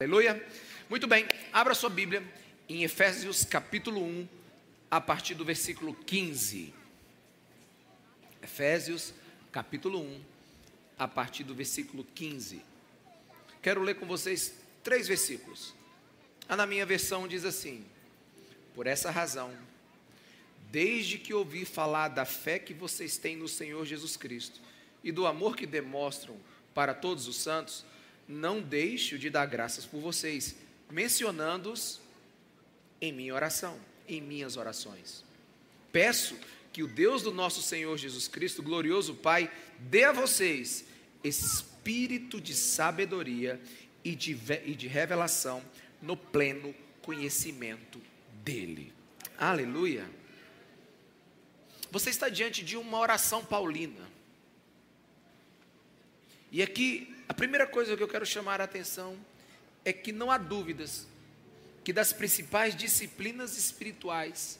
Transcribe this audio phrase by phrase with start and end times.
[0.00, 0.40] Aleluia.
[0.88, 2.22] Muito bem, abra sua Bíblia
[2.68, 4.28] em Efésios capítulo 1,
[4.88, 6.72] a partir do versículo 15.
[8.40, 9.12] Efésios
[9.50, 10.20] capítulo 1,
[11.00, 12.62] a partir do versículo 15.
[13.60, 15.74] Quero ler com vocês três versículos.
[16.48, 17.84] A na minha versão diz assim:
[18.76, 19.52] Por essa razão,
[20.70, 24.60] desde que ouvi falar da fé que vocês têm no Senhor Jesus Cristo
[25.02, 26.36] e do amor que demonstram
[26.72, 27.84] para todos os santos,
[28.28, 30.54] não deixo de dar graças por vocês,
[30.90, 32.00] mencionando-os
[33.00, 35.24] em minha oração, em minhas orações.
[35.90, 36.38] Peço
[36.72, 40.84] que o Deus do nosso Senhor Jesus Cristo, glorioso Pai, dê a vocês
[41.24, 43.60] espírito de sabedoria
[44.04, 45.62] e de, e de revelação
[46.00, 48.00] no pleno conhecimento
[48.44, 48.92] dEle.
[49.38, 50.08] Aleluia.
[51.90, 54.06] Você está diante de uma oração paulina.
[56.52, 59.16] E aqui a primeira coisa que eu quero chamar a atenção
[59.84, 61.06] é que não há dúvidas
[61.84, 64.58] que das principais disciplinas espirituais,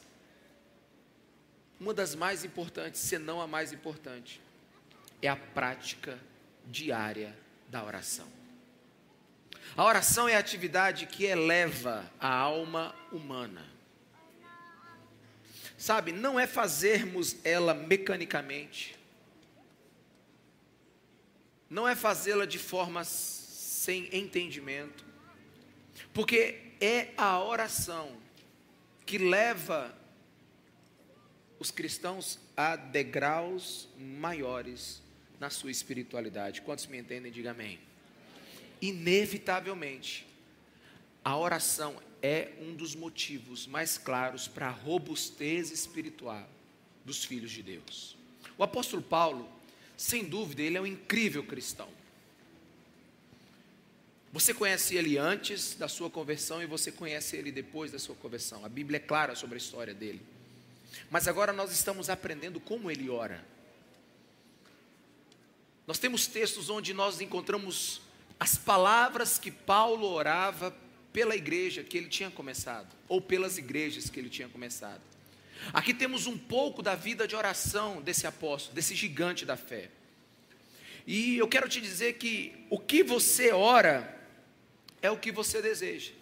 [1.81, 4.41] uma das mais importantes, se não a mais importante,
[5.21, 6.19] é a prática
[6.67, 7.37] diária
[7.69, 8.29] da oração.
[9.77, 13.65] A oração é a atividade que eleva a alma humana.
[15.77, 18.98] Sabe, não é fazermos ela mecanicamente,
[21.69, 25.05] não é fazê-la de forma sem entendimento,
[26.13, 28.17] porque é a oração
[29.05, 29.95] que leva
[31.59, 35.03] os cristãos a degraus maiores
[35.41, 36.63] na sua espiritualidade.
[36.63, 37.79] Quantos me entendem, diga amém.
[38.81, 40.27] Inevitavelmente,
[41.25, 46.49] a oração é um dos motivos mais claros para a robustez espiritual
[47.05, 48.17] dos filhos de Deus.
[48.57, 49.49] O apóstolo Paulo,
[49.99, 51.89] sem dúvida, ele é um incrível cristão.
[54.33, 58.65] Você conhece ele antes da sua conversão e você conhece ele depois da sua conversão.
[58.65, 60.23] A Bíblia é clara sobre a história dele.
[61.11, 63.45] Mas agora nós estamos aprendendo como ele ora.
[65.85, 68.01] Nós temos textos onde nós encontramos
[68.39, 70.73] as palavras que Paulo orava
[71.13, 75.01] pela igreja que ele tinha começado, ou pelas igrejas que ele tinha começado.
[75.73, 79.91] Aqui temos um pouco da vida de oração desse apóstolo, desse gigante da fé.
[81.07, 84.17] E eu quero te dizer que o que você ora
[85.01, 86.13] é o que você deseja.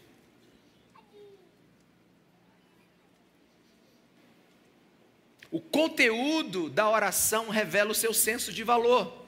[5.50, 9.26] O conteúdo da oração revela o seu senso de valor.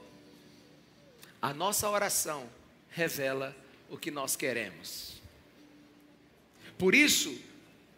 [1.41, 2.49] A nossa oração
[2.91, 3.57] revela
[3.89, 5.21] o que nós queremos.
[6.77, 7.41] Por isso,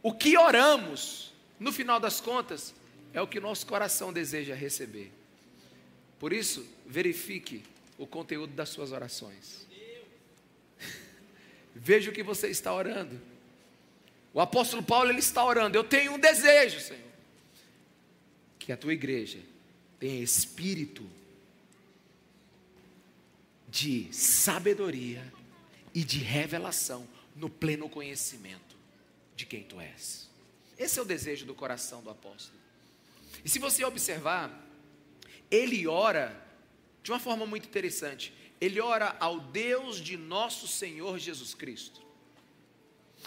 [0.03, 1.30] o que oramos
[1.61, 2.75] no final das contas,
[3.13, 5.13] é o que nosso coração deseja receber.
[6.19, 7.63] Por isso, verifique
[7.99, 9.67] o conteúdo das suas orações.
[11.77, 13.21] Veja o que você está orando.
[14.33, 15.77] O apóstolo Paulo ele está orando.
[15.77, 17.11] Eu tenho um desejo, Senhor,
[18.59, 19.39] que a tua igreja
[19.99, 21.07] tenha espírito
[23.69, 25.31] de sabedoria
[25.95, 27.07] e de revelação
[27.37, 28.77] no pleno conhecimento
[29.37, 30.30] de quem tu és.
[30.81, 32.59] Esse é o desejo do coração do apóstolo.
[33.45, 34.51] E se você observar,
[35.51, 36.35] ele ora
[37.03, 38.33] de uma forma muito interessante.
[38.59, 42.01] Ele ora ao Deus de nosso Senhor Jesus Cristo.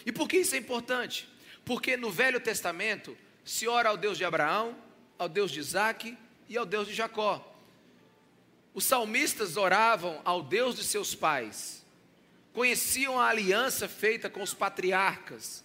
[0.03, 1.29] E por que isso é importante?
[1.63, 3.15] Porque no Velho Testamento
[3.45, 4.75] se ora ao Deus de Abraão,
[5.19, 6.17] ao Deus de Isaac
[6.49, 7.55] e ao Deus de Jacó.
[8.73, 11.85] Os salmistas oravam ao Deus de seus pais,
[12.51, 15.63] conheciam a aliança feita com os patriarcas,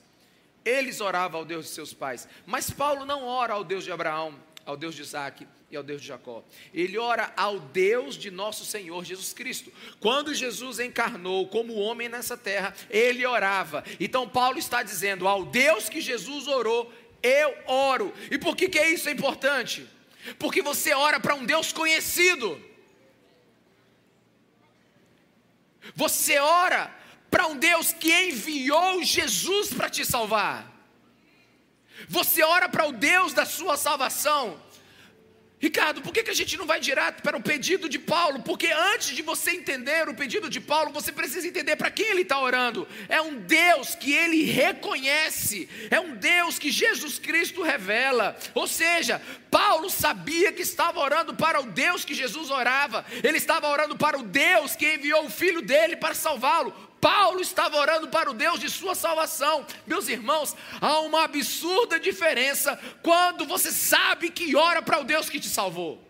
[0.68, 2.28] eles oravam ao Deus de seus pais.
[2.46, 4.34] Mas Paulo não ora ao Deus de Abraão,
[4.66, 6.44] ao Deus de Isaac e ao Deus de Jacó.
[6.72, 9.72] Ele ora ao Deus de nosso Senhor Jesus Cristo.
[10.00, 13.84] Quando Jesus encarnou como homem nessa terra, ele orava.
[13.98, 16.92] Então Paulo está dizendo: ao Deus que Jesus orou,
[17.22, 18.12] eu oro.
[18.30, 19.86] E por que, que é isso importante?
[20.38, 22.60] Porque você ora para um Deus conhecido.
[25.94, 26.94] Você ora
[27.30, 30.66] para um Deus que enviou Jesus para te salvar.
[32.08, 34.60] Você ora para o Deus da sua salvação.
[35.60, 38.42] Ricardo, por que, que a gente não vai direto para o pedido de Paulo?
[38.42, 42.22] Porque antes de você entender o pedido de Paulo, você precisa entender para quem ele
[42.22, 42.86] está orando.
[43.08, 48.38] É um Deus que ele reconhece, é um Deus que Jesus Cristo revela.
[48.54, 49.20] Ou seja,
[49.50, 54.16] Paulo sabia que estava orando para o Deus que Jesus orava, ele estava orando para
[54.16, 56.87] o Deus que enviou o filho dele para salvá-lo.
[57.00, 59.66] Paulo estava orando para o Deus de sua salvação.
[59.86, 65.40] Meus irmãos, há uma absurda diferença quando você sabe que ora para o Deus que
[65.40, 66.02] te salvou.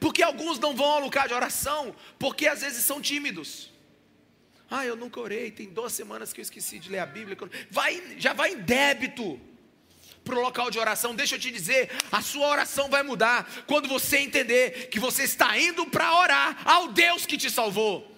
[0.00, 3.70] Porque alguns não vão ao lugar de oração porque às vezes são tímidos.
[4.68, 7.36] Ah, eu nunca orei, tem duas semanas que eu esqueci de ler a Bíblia.
[7.70, 9.38] Vai, já vai em débito
[10.24, 11.14] para o local de oração.
[11.14, 15.58] Deixa eu te dizer, a sua oração vai mudar quando você entender que você está
[15.58, 18.11] indo para orar ao Deus que te salvou,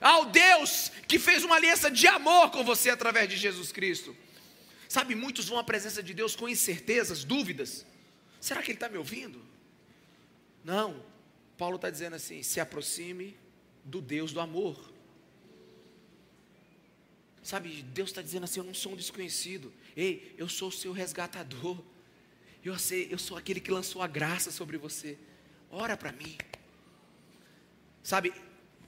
[0.00, 4.16] ao Deus que fez uma aliança de amor com você através de Jesus Cristo.
[4.88, 7.86] Sabe, muitos vão à presença de Deus com incertezas, dúvidas.
[8.40, 9.40] Será que Ele está me ouvindo?
[10.64, 11.04] Não.
[11.56, 13.36] Paulo está dizendo assim: se aproxime
[13.84, 14.90] do Deus do amor.
[17.42, 19.72] Sabe, Deus está dizendo assim: eu não sou um desconhecido.
[19.96, 21.82] Ei, eu sou o seu resgatador.
[22.64, 25.18] Eu, sei, eu sou aquele que lançou a graça sobre você.
[25.70, 26.36] Ora para mim.
[28.02, 28.32] Sabe,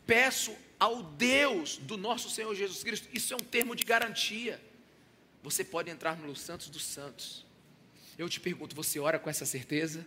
[0.06, 3.08] peço ao Deus do nosso Senhor Jesus Cristo.
[3.12, 4.60] Isso é um termo de garantia.
[5.40, 7.46] Você pode entrar no Santos dos Santos.
[8.18, 10.04] Eu te pergunto: você ora com essa certeza?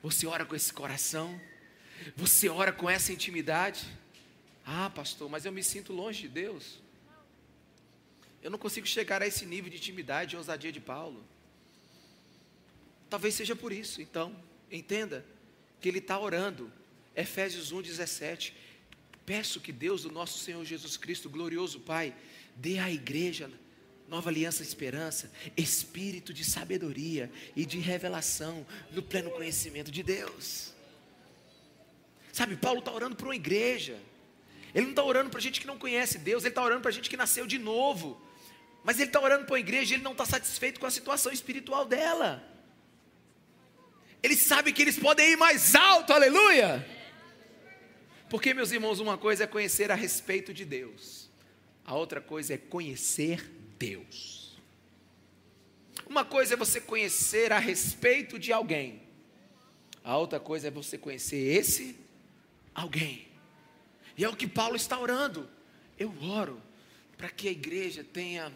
[0.00, 1.40] Você ora com esse coração?
[2.16, 3.84] Você ora com essa intimidade?
[4.64, 6.80] Ah, pastor, mas eu me sinto longe de Deus.
[8.40, 11.24] Eu não consigo chegar a esse nível de intimidade e ousadia de Paulo.
[13.10, 14.36] Talvez seja por isso, então,
[14.70, 15.26] entenda
[15.80, 16.72] que ele está orando.
[17.16, 18.52] Efésios 1,17.
[19.26, 22.14] Peço que Deus, do nosso Senhor Jesus Cristo, glorioso Pai,
[22.56, 23.50] dê à igreja
[24.08, 30.72] nova aliança esperança, espírito de sabedoria e de revelação no pleno conhecimento de Deus.
[32.32, 33.98] Sabe, Paulo está orando para uma igreja.
[34.74, 37.08] Ele não está orando para gente que não conhece Deus, ele está orando para gente
[37.08, 38.20] que nasceu de novo.
[38.82, 41.32] Mas ele está orando para a igreja e ele não está satisfeito com a situação
[41.32, 42.42] espiritual dela.
[44.22, 46.86] Ele sabe que eles podem ir mais alto, aleluia.
[48.34, 51.30] Porque, meus irmãos, uma coisa é conhecer a respeito de Deus,
[51.84, 53.48] a outra coisa é conhecer
[53.78, 54.58] Deus.
[56.04, 59.00] Uma coisa é você conhecer a respeito de alguém,
[60.02, 61.96] a outra coisa é você conhecer esse
[62.74, 63.28] alguém.
[64.18, 65.48] E é o que Paulo está orando.
[65.96, 66.60] Eu oro
[67.16, 68.52] para que a igreja tenha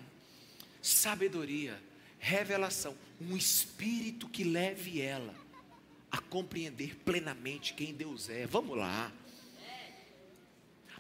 [0.83, 1.81] sabedoria,
[2.19, 5.37] revelação, um espírito que leve ela
[6.11, 8.45] a compreender plenamente quem Deus é.
[8.45, 9.13] Vamos lá.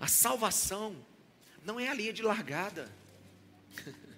[0.01, 0.97] A salvação
[1.65, 2.91] não é a linha de largada.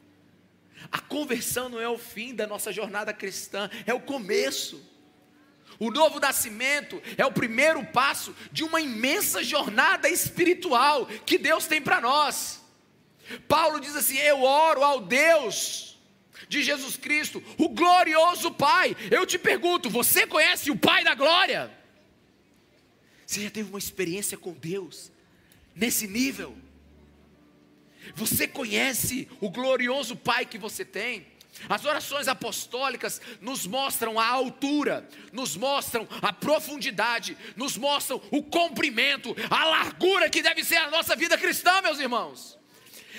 [0.90, 4.82] A conversão não é o fim da nossa jornada cristã, é o começo.
[5.78, 11.82] O novo nascimento é o primeiro passo de uma imensa jornada espiritual que Deus tem
[11.82, 12.60] para nós.
[13.46, 15.98] Paulo diz assim: Eu oro ao Deus
[16.48, 18.96] de Jesus Cristo, o glorioso Pai.
[19.10, 21.70] Eu te pergunto: você conhece o Pai da glória?
[23.26, 25.12] Você já teve uma experiência com Deus
[25.74, 26.56] nesse nível?
[28.14, 31.26] Você conhece o glorioso Pai que você tem?
[31.68, 39.34] As orações apostólicas nos mostram a altura, nos mostram a profundidade, nos mostram o comprimento,
[39.50, 42.59] a largura que deve ser a nossa vida cristã, meus irmãos.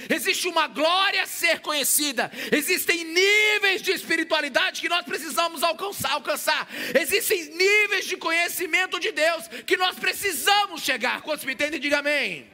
[0.09, 2.31] Existe uma glória a ser conhecida.
[2.51, 6.67] Existem níveis de espiritualidade que nós precisamos alcançar, alcançar.
[6.99, 11.21] Existem níveis de conhecimento de Deus que nós precisamos chegar.
[11.21, 11.79] Quantos me entendem?
[11.79, 12.49] Diga amém.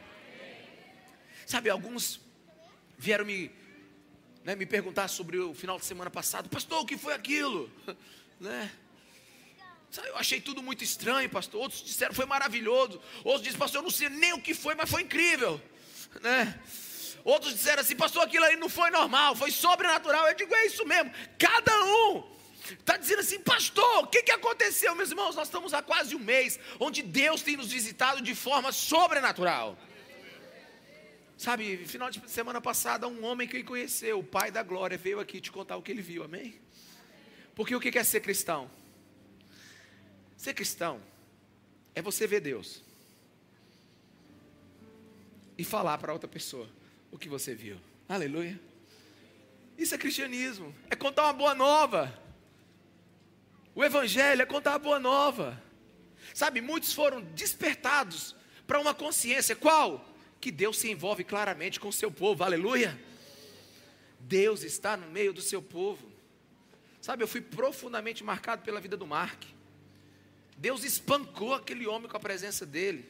[1.45, 2.19] Sabe, alguns
[2.97, 3.51] vieram me,
[4.43, 6.49] né, me perguntar sobre o final de semana passado.
[6.49, 7.71] Pastor, o que foi aquilo?
[8.39, 8.71] né?
[10.05, 11.61] Eu achei tudo muito estranho, pastor.
[11.61, 13.01] Outros disseram foi maravilhoso.
[13.23, 15.61] Outros disseram, pastor, eu não sei nem o que foi, mas foi incrível.
[16.21, 16.57] Né?
[17.27, 20.29] Outros disseram assim, pastor, aquilo aí não foi normal, foi sobrenatural.
[20.29, 21.11] Eu digo, é isso mesmo.
[21.37, 22.23] Cada um
[22.71, 25.35] está dizendo assim, pastor, o que, que aconteceu, meus irmãos?
[25.35, 29.77] Nós estamos há quase um mês, onde Deus tem nos visitado de forma sobrenatural.
[31.37, 35.41] Sabe, final de semana passada, um homem que conheceu, o Pai da Glória, veio aqui
[35.41, 36.57] te contar o que ele viu, amém?
[37.53, 38.71] Porque o que é ser cristão?
[40.37, 41.03] Ser cristão
[41.93, 42.81] é você ver Deus
[45.57, 46.69] e falar para outra pessoa
[47.11, 47.77] o que você viu.
[48.07, 48.59] Aleluia.
[49.77, 52.17] Isso é cristianismo, é contar uma boa nova.
[53.75, 55.61] O evangelho é contar a boa nova.
[56.33, 58.35] Sabe, muitos foram despertados
[58.65, 60.03] para uma consciência, qual?
[60.41, 62.99] Que Deus se envolve claramente com o seu povo, aleluia.
[64.19, 66.11] Deus está no meio do seu povo.
[66.99, 69.43] Sabe, eu fui profundamente marcado pela vida do Mark.
[70.57, 73.07] Deus espancou aquele homem com a presença dele.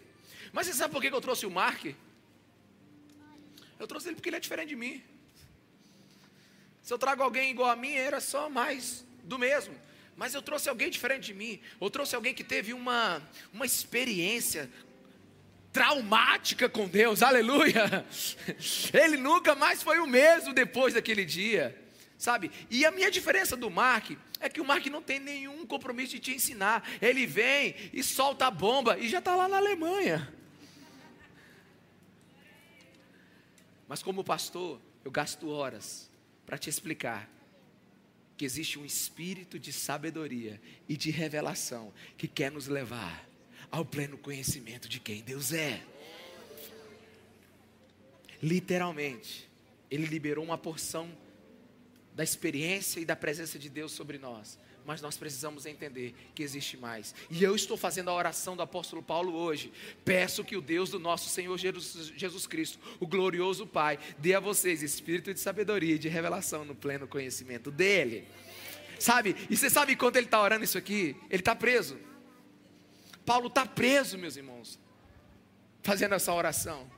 [0.51, 1.86] Mas você sabe por que eu trouxe o Mark?
[3.79, 5.03] Eu trouxe ele porque ele é diferente de mim.
[6.81, 9.75] Se eu trago alguém igual a mim, era só mais do mesmo.
[10.15, 11.60] Mas eu trouxe alguém diferente de mim.
[11.79, 13.22] Eu trouxe alguém que teve uma,
[13.53, 14.69] uma experiência
[15.72, 18.05] traumática com Deus, aleluia.
[18.93, 21.77] Ele nunca mais foi o mesmo depois daquele dia,
[22.17, 22.50] sabe?
[22.69, 26.19] E a minha diferença do Mark é que o Mark não tem nenhum compromisso de
[26.19, 26.88] te ensinar.
[27.01, 30.34] Ele vem e solta a bomba e já está lá na Alemanha.
[33.88, 36.10] Mas como pastor, eu gasto horas
[36.46, 37.29] para te explicar
[38.36, 43.27] que existe um espírito de sabedoria e de revelação que quer nos levar
[43.72, 45.84] ao pleno conhecimento de quem Deus é.
[48.41, 49.50] Literalmente,
[49.89, 51.10] ele liberou uma porção
[52.13, 54.60] da experiência e da presença de Deus sobre nós.
[54.88, 57.13] Mas nós precisamos entender que existe mais.
[57.29, 59.70] E eu estou fazendo a oração do apóstolo Paulo hoje.
[60.06, 64.82] Peço que o Deus do nosso Senhor Jesus Cristo, o glorioso Pai, dê a vocês
[64.82, 68.25] espírito de sabedoria e de revelação no pleno conhecimento dEle.
[68.98, 69.36] Sabe?
[69.50, 71.17] E você sabe quando ele está orando isso aqui?
[71.29, 72.00] Ele está preso.
[73.25, 74.79] Paulo está preso, meus irmãos,
[75.84, 76.89] fazendo essa oração.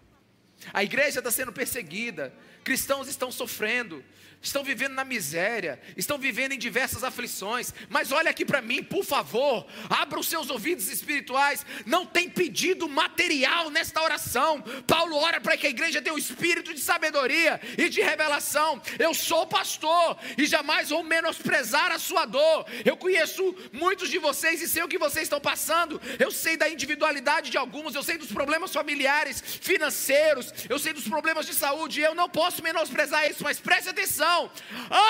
[0.72, 2.32] A igreja está sendo perseguida,
[2.64, 4.04] cristãos estão sofrendo,
[4.42, 9.04] estão vivendo na miséria, estão vivendo em diversas aflições, mas olha aqui para mim, por
[9.04, 11.66] favor, abra os seus ouvidos espirituais.
[11.86, 14.62] Não tem pedido material nesta oração.
[14.88, 18.82] Paulo ora para que a igreja tenha um espírito de sabedoria e de revelação.
[18.98, 22.66] Eu sou pastor e jamais vou menosprezar a sua dor.
[22.86, 26.02] Eu conheço muitos de vocês e sei o que vocês estão passando.
[26.18, 31.08] Eu sei da individualidade de alguns, eu sei dos problemas familiares, financeiros, eu sei dos
[31.08, 32.00] problemas de saúde.
[32.00, 34.29] Eu não posso menosprezar isso, mas preste atenção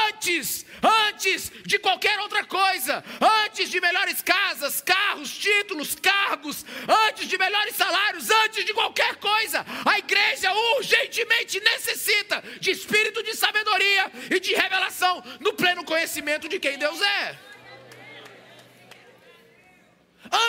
[0.07, 0.65] Antes,
[1.07, 3.03] antes de qualquer outra coisa,
[3.45, 6.65] antes de melhores casas, carros, títulos, cargos,
[7.07, 13.35] antes de melhores salários, antes de qualquer coisa, a igreja urgentemente necessita de espírito de
[13.35, 17.39] sabedoria e de revelação no pleno conhecimento de quem Deus é.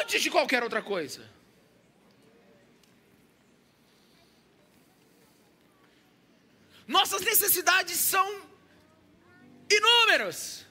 [0.00, 1.28] Antes de qualquer outra coisa.
[6.86, 8.49] Nossas necessidades são
[9.70, 10.66] inúmeros.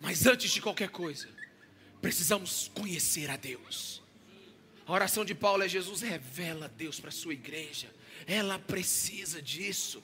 [0.00, 1.28] Mas antes de qualquer coisa,
[2.00, 4.02] precisamos conhecer a Deus.
[4.86, 7.90] A oração de Paulo é: Jesus revela Deus para a sua igreja.
[8.26, 10.02] Ela precisa disso.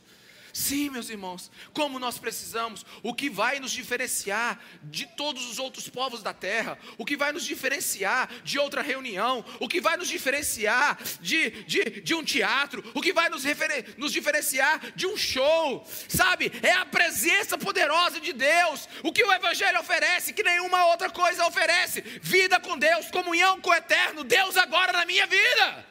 [0.52, 5.88] Sim, meus irmãos, como nós precisamos, o que vai nos diferenciar de todos os outros
[5.88, 10.08] povos da terra, o que vai nos diferenciar de outra reunião, o que vai nos
[10.08, 15.16] diferenciar de, de, de um teatro, o que vai nos, refer, nos diferenciar de um
[15.16, 16.52] show, sabe?
[16.62, 21.46] É a presença poderosa de Deus, o que o Evangelho oferece, que nenhuma outra coisa
[21.46, 25.86] oferece: vida com Deus, comunhão com o Eterno, Deus agora na minha vida.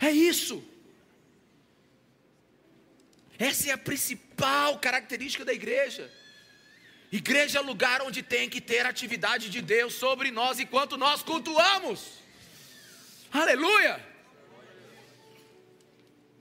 [0.00, 0.73] É isso.
[3.38, 6.10] Essa é a principal característica da igreja.
[7.10, 12.18] Igreja é lugar onde tem que ter atividade de Deus sobre nós enquanto nós cultuamos.
[13.32, 14.14] Aleluia!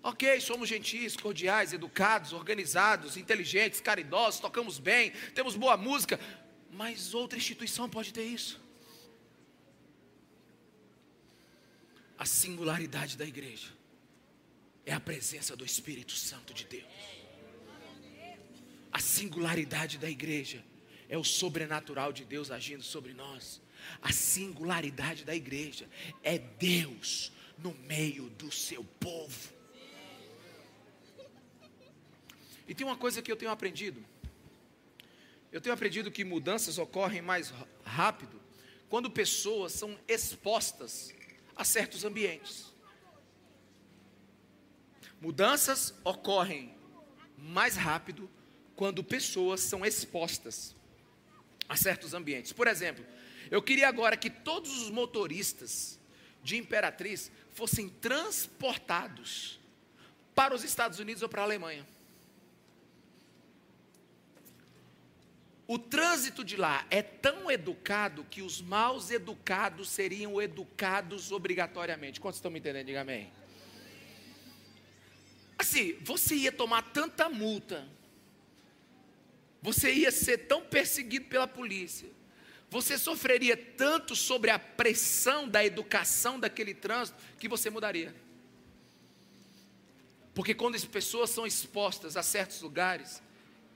[0.01, 6.19] Ok, somos gentis, cordiais, educados, organizados, inteligentes, caridosos, tocamos bem, temos boa música,
[6.71, 8.61] mas outra instituição pode ter isso.
[12.17, 13.82] A singularidade da igreja
[14.85, 16.83] é a presença do Espírito Santo de Deus.
[18.91, 20.63] A singularidade da igreja
[21.09, 23.61] é o sobrenatural de Deus agindo sobre nós.
[24.01, 25.89] A singularidade da igreja
[26.21, 29.53] é Deus no meio do seu povo.
[32.67, 34.03] E tem uma coisa que eu tenho aprendido.
[35.51, 38.41] Eu tenho aprendido que mudanças ocorrem mais rápido
[38.89, 41.13] quando pessoas são expostas
[41.55, 42.72] a certos ambientes.
[45.23, 46.75] Mudanças ocorrem
[47.37, 48.29] mais rápido
[48.75, 50.75] quando pessoas são expostas
[51.69, 52.51] a certos ambientes.
[52.51, 53.05] Por exemplo,
[53.49, 55.97] eu queria agora que todos os motoristas
[56.43, 59.61] de Imperatriz fossem transportados
[60.35, 61.87] para os Estados Unidos ou para a Alemanha.
[65.65, 72.19] O trânsito de lá é tão educado que os maus educados seriam educados obrigatoriamente.
[72.19, 72.87] Quantos estão me entendendo?
[72.87, 73.31] Diga amém.
[75.57, 77.87] Assim, você ia tomar tanta multa,
[79.61, 82.09] você ia ser tão perseguido pela polícia,
[82.69, 88.13] você sofreria tanto sobre a pressão da educação daquele trânsito que você mudaria.
[90.33, 93.21] Porque quando as pessoas são expostas a certos lugares,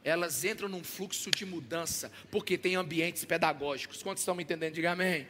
[0.04, 4.02] elas entram num fluxo de mudança, porque tem ambientes pedagógicos.
[4.02, 4.74] Quantos estão me entendendo?
[4.74, 5.28] Diga amém.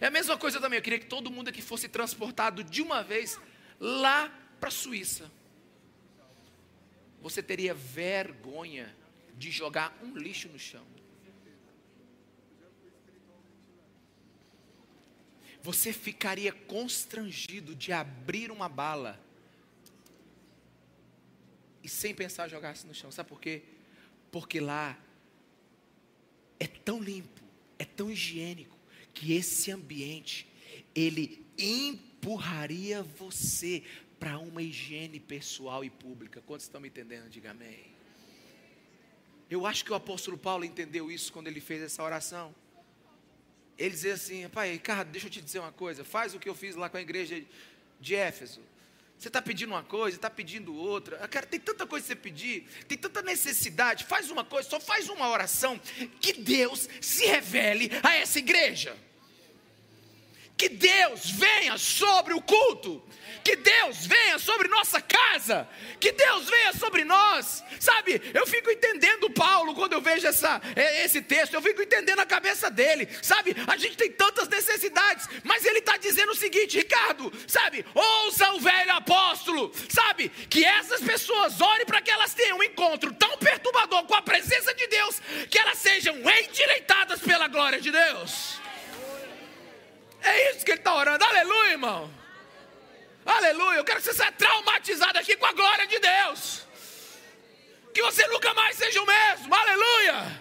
[0.00, 3.02] É a mesma coisa também, eu queria que todo mundo aqui fosse transportado de uma
[3.02, 3.38] vez
[3.78, 5.30] lá para a Suíça
[7.20, 8.94] você teria vergonha
[9.36, 10.84] de jogar um lixo no chão.
[15.62, 19.20] Você ficaria constrangido de abrir uma bala
[21.82, 23.10] e sem pensar jogar-se no chão.
[23.10, 23.62] Sabe por quê?
[24.32, 24.98] Porque lá
[26.58, 27.42] é tão limpo,
[27.78, 28.76] é tão higiênico
[29.12, 30.46] que esse ambiente
[30.94, 33.82] ele empurraria você
[34.20, 36.42] para uma higiene pessoal e pública.
[36.42, 37.30] Quantos estão me entendendo?
[37.30, 37.86] Diga amém.
[39.50, 42.54] Eu acho que o apóstolo Paulo entendeu isso quando ele fez essa oração.
[43.78, 46.04] Ele dizia assim: Pai, Ricardo, deixa eu te dizer uma coisa.
[46.04, 47.42] Faz o que eu fiz lá com a igreja
[47.98, 48.60] de Éfeso.
[49.18, 51.26] Você está pedindo uma coisa, está pedindo outra.
[51.28, 54.04] Cara, tem tanta coisa para você pedir, tem tanta necessidade.
[54.04, 55.78] Faz uma coisa, só faz uma oração.
[56.20, 58.96] Que Deus se revele a essa igreja
[60.60, 63.02] que Deus venha sobre o culto,
[63.42, 65.66] que Deus venha sobre nossa casa,
[65.98, 68.20] que Deus venha sobre nós, sabe?
[68.34, 72.26] Eu fico entendendo Paulo quando eu vejo essa, é, esse texto, eu fico entendendo a
[72.26, 73.56] cabeça dele, sabe?
[73.66, 77.82] A gente tem tantas necessidades, mas ele está dizendo o seguinte, Ricardo, sabe?
[77.94, 80.28] Ouça o velho apóstolo, sabe?
[80.28, 84.74] Que essas pessoas orem para que elas tenham um encontro tão perturbador com a presença
[84.74, 88.60] de Deus, que elas sejam endireitadas pela glória de Deus.
[90.22, 91.24] É isso que ele está orando.
[91.24, 92.10] Aleluia, irmão.
[93.24, 93.78] Aleluia.
[93.78, 96.66] Eu quero que você saia traumatizado aqui com a glória de Deus.
[97.94, 99.54] Que você nunca mais seja o mesmo.
[99.54, 100.40] Aleluia.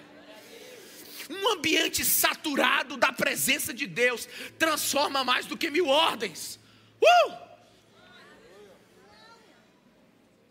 [1.29, 6.59] Um ambiente saturado da presença de Deus transforma mais do que mil ordens.
[7.01, 7.49] Uh!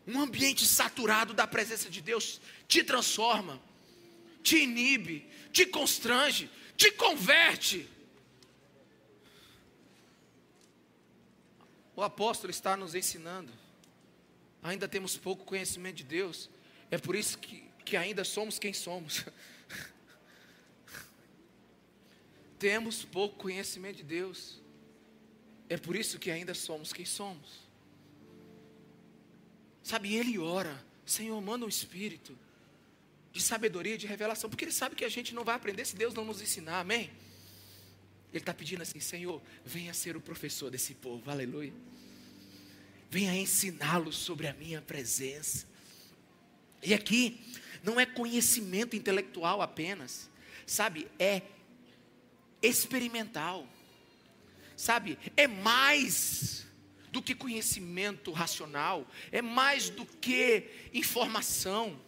[0.06, 3.60] Um ambiente saturado da presença de Deus te transforma,
[4.42, 7.86] te inibe, te constrange, te converte.
[11.98, 13.52] O apóstolo está nos ensinando.
[14.62, 16.48] Ainda temos pouco conhecimento de Deus.
[16.92, 19.24] É por isso que, que ainda somos quem somos.
[22.56, 24.62] temos pouco conhecimento de Deus.
[25.68, 27.66] É por isso que ainda somos quem somos.
[29.82, 32.38] Sabe, ele ora, Senhor, manda um espírito
[33.32, 36.14] de sabedoria, de revelação, porque ele sabe que a gente não vai aprender se Deus
[36.14, 37.10] não nos ensinar, amém?
[38.32, 41.72] Ele está pedindo assim: Senhor, venha ser o professor desse povo, aleluia.
[43.10, 45.66] Venha ensiná-los sobre a minha presença.
[46.82, 47.40] E aqui,
[47.82, 50.30] não é conhecimento intelectual apenas,
[50.66, 51.08] sabe?
[51.18, 51.42] É
[52.62, 53.66] experimental,
[54.76, 55.18] sabe?
[55.36, 56.66] É mais
[57.10, 61.98] do que conhecimento racional, é mais do que informação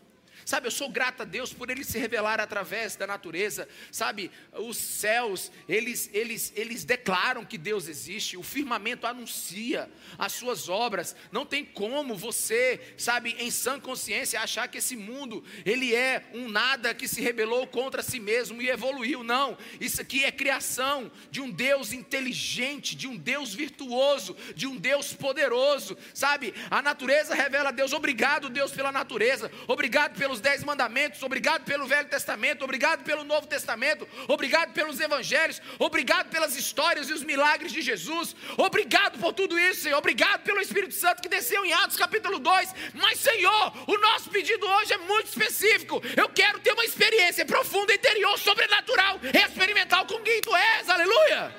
[0.51, 3.69] Sabe, eu sou grato a Deus por Ele se revelar através da natureza.
[3.93, 8.37] Sabe, os céus, eles, eles, eles declaram que Deus existe.
[8.37, 11.15] O firmamento anuncia as suas obras.
[11.31, 16.49] Não tem como você, sabe, em sã consciência, achar que esse mundo, ele é um
[16.49, 19.23] nada que se rebelou contra si mesmo e evoluiu.
[19.23, 24.77] Não, isso aqui é criação de um Deus inteligente, de um Deus virtuoso, de um
[24.77, 25.97] Deus poderoso.
[26.13, 27.93] Sabe, a natureza revela a Deus.
[27.93, 29.49] Obrigado, Deus, pela natureza.
[29.69, 35.61] Obrigado pelos dez mandamentos, obrigado pelo Velho Testamento, obrigado pelo Novo Testamento, obrigado pelos Evangelhos,
[35.79, 40.61] obrigado pelas histórias e os milagres de Jesus, obrigado por tudo isso, Senhor, obrigado pelo
[40.61, 42.75] Espírito Santo que desceu em Atos capítulo 2.
[42.95, 46.03] Mas, Senhor, o nosso pedido hoje é muito específico.
[46.17, 51.55] Eu quero ter uma experiência profunda, interior, sobrenatural, experimental com quem tu és, aleluia.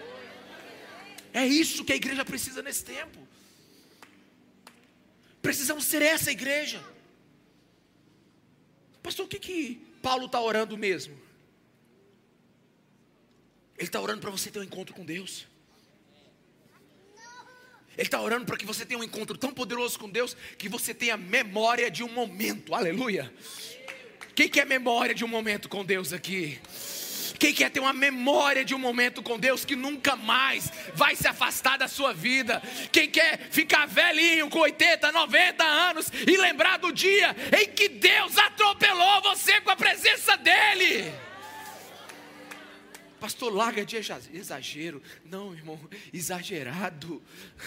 [1.34, 3.17] É isso que a igreja precisa nesse tempo.
[5.41, 6.90] Precisamos ser essa igreja.
[9.02, 11.14] Pastor, o que, que Paulo está orando mesmo?
[13.78, 15.48] Ele está orando para você ter um encontro com Deus.
[17.98, 20.94] Ele está orando para que você tenha um encontro tão poderoso com Deus que você
[20.94, 22.74] tenha memória de um momento.
[22.74, 23.34] Aleluia.
[24.34, 26.60] Quem quer memória de um momento com Deus aqui?
[27.41, 31.27] Quem quer ter uma memória de um momento com Deus que nunca mais vai se
[31.27, 32.62] afastar da sua vida?
[32.91, 38.38] Quem quer ficar velhinho com 80, 90 anos e lembrar do dia em que Deus
[38.38, 41.12] atropelou você com a presença dEle?
[43.21, 43.97] Pastor, larga de
[44.34, 44.99] exagero.
[45.23, 45.79] Não, irmão,
[46.12, 47.21] exagerado.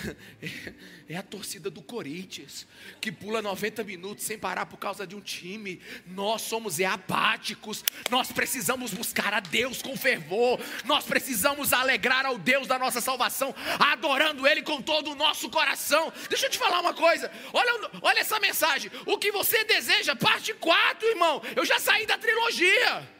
[0.42, 2.66] É, é, a torcida do Corinthians,
[3.00, 5.80] que pula 90 minutos sem parar por causa de um time.
[6.06, 7.84] Nós somos apáticos.
[8.10, 10.60] Nós precisamos buscar a Deus com fervor.
[10.84, 16.12] Nós precisamos alegrar ao Deus da nossa salvação, adorando Ele com todo o nosso coração.
[16.28, 17.30] Deixa eu te falar uma coisa.
[17.52, 18.90] Olha, olha essa mensagem.
[19.06, 21.42] O que você deseja, parte 4, irmão.
[21.54, 23.13] Eu já saí da trilogia.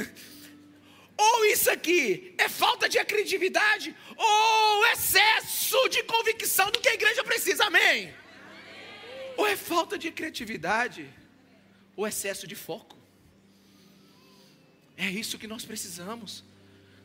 [1.16, 7.22] ou isso aqui é falta de criatividade, ou excesso de convicção do que a igreja
[7.24, 8.14] precisa, amém?
[9.36, 11.08] Ou é falta de criatividade,
[11.96, 12.96] ou excesso de foco.
[14.96, 16.44] É isso que nós precisamos.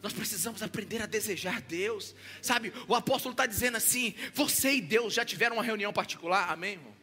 [0.03, 2.13] Nós precisamos aprender a desejar Deus.
[2.41, 6.73] Sabe, o apóstolo está dizendo assim: você e Deus já tiveram uma reunião particular, amém,
[6.73, 6.93] irmão?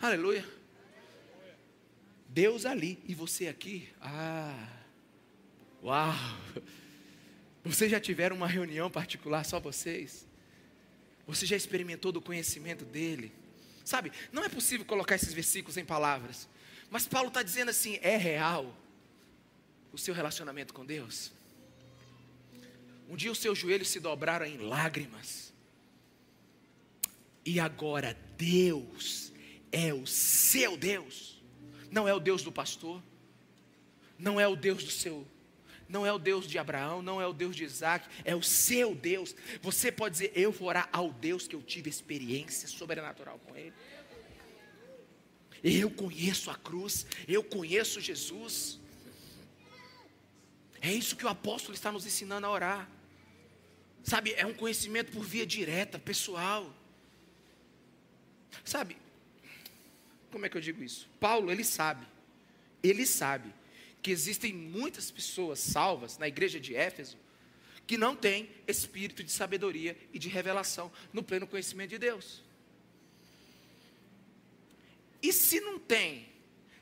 [0.00, 0.44] Aleluia.
[2.28, 3.88] Deus ali e você aqui.
[4.00, 4.68] Ah,
[5.82, 6.14] uau!
[7.64, 10.26] Vocês já tiveram uma reunião particular, só vocês?
[11.26, 13.32] Você já experimentou do conhecimento dele?
[13.84, 16.48] Sabe, não é possível colocar esses versículos em palavras,
[16.90, 18.74] mas Paulo está dizendo assim: é real
[19.92, 21.32] o seu relacionamento com Deus?
[23.08, 25.52] Um dia os seus joelhos se dobraram em lágrimas,
[27.44, 29.32] e agora Deus
[29.72, 31.42] é o seu Deus,
[31.90, 33.02] não é o Deus do pastor,
[34.18, 35.26] não é o Deus do seu
[35.90, 38.94] não é o Deus de Abraão, não é o Deus de Isaac, é o seu
[38.94, 39.34] Deus.
[39.60, 43.72] Você pode dizer, eu vou orar ao Deus que eu tive experiência sobrenatural com Ele.
[45.62, 48.78] Eu conheço a cruz, eu conheço Jesus.
[50.80, 52.88] É isso que o apóstolo está nos ensinando a orar.
[54.02, 56.72] Sabe, é um conhecimento por via direta, pessoal.
[58.64, 58.96] Sabe,
[60.30, 61.08] como é que eu digo isso?
[61.18, 62.06] Paulo, ele sabe,
[62.82, 63.52] ele sabe
[64.02, 67.18] que existem muitas pessoas salvas na igreja de Éfeso
[67.86, 72.42] que não têm espírito de sabedoria e de revelação no pleno conhecimento de Deus.
[75.20, 76.28] E se não tem,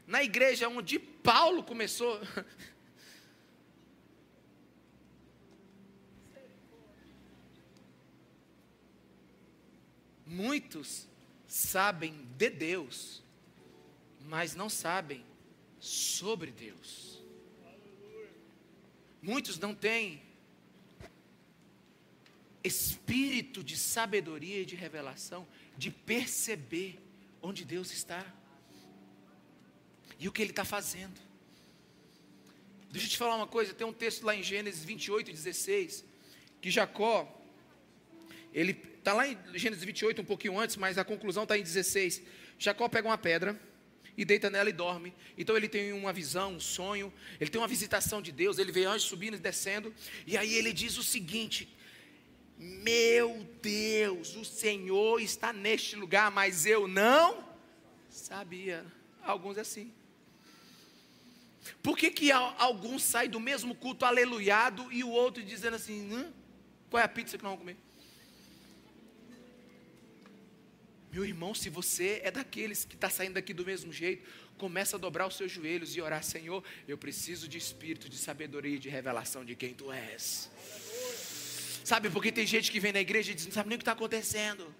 [0.07, 2.21] na igreja onde Paulo começou,
[10.27, 11.09] muitos
[11.47, 13.23] sabem de Deus,
[14.27, 15.25] mas não sabem
[15.81, 17.08] sobre Deus.
[19.21, 20.23] Muitos não têm
[22.63, 26.99] espírito de sabedoria e de revelação, de perceber
[27.41, 28.25] onde Deus está
[30.19, 31.21] e o que Ele está fazendo.
[32.91, 36.05] Deixa eu te falar uma coisa: tem um texto lá em Gênesis 28, 16,
[36.61, 37.35] que Jacó,
[38.53, 42.23] ele está lá em Gênesis 28, um pouquinho antes, mas a conclusão está em 16.
[42.59, 43.59] Jacó pega uma pedra
[44.19, 45.15] e deita nela e dorme.
[45.39, 48.85] Então ele tem uma visão, um sonho, ele tem uma visitação de Deus, ele vê
[48.85, 49.95] anjos subindo e descendo,
[50.27, 51.69] e aí ele diz o seguinte:
[52.59, 57.45] Meu Deus, o Senhor está neste lugar, mas eu não
[58.11, 58.85] sabia.
[59.23, 59.93] Alguns assim.
[61.83, 66.33] Por que, que alguns saem do mesmo culto aleluiado e o outro dizendo assim: hum,
[66.91, 67.88] qual é a pizza que nós vamos comer?
[71.11, 74.99] Meu irmão, se você é daqueles que está saindo daqui do mesmo jeito, começa a
[74.99, 78.89] dobrar os seus joelhos e orar, Senhor, eu preciso de espírito, de sabedoria e de
[78.89, 80.51] revelação de quem Tu és.
[81.83, 83.83] Sabe, porque tem gente que vem na igreja e diz, não sabe nem o que
[83.83, 84.75] está acontecendo.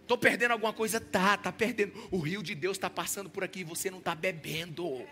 [0.00, 1.00] Estou perdendo alguma coisa?
[1.00, 1.92] Tá, está perdendo.
[2.10, 5.06] O rio de Deus está passando por aqui e você não está bebendo.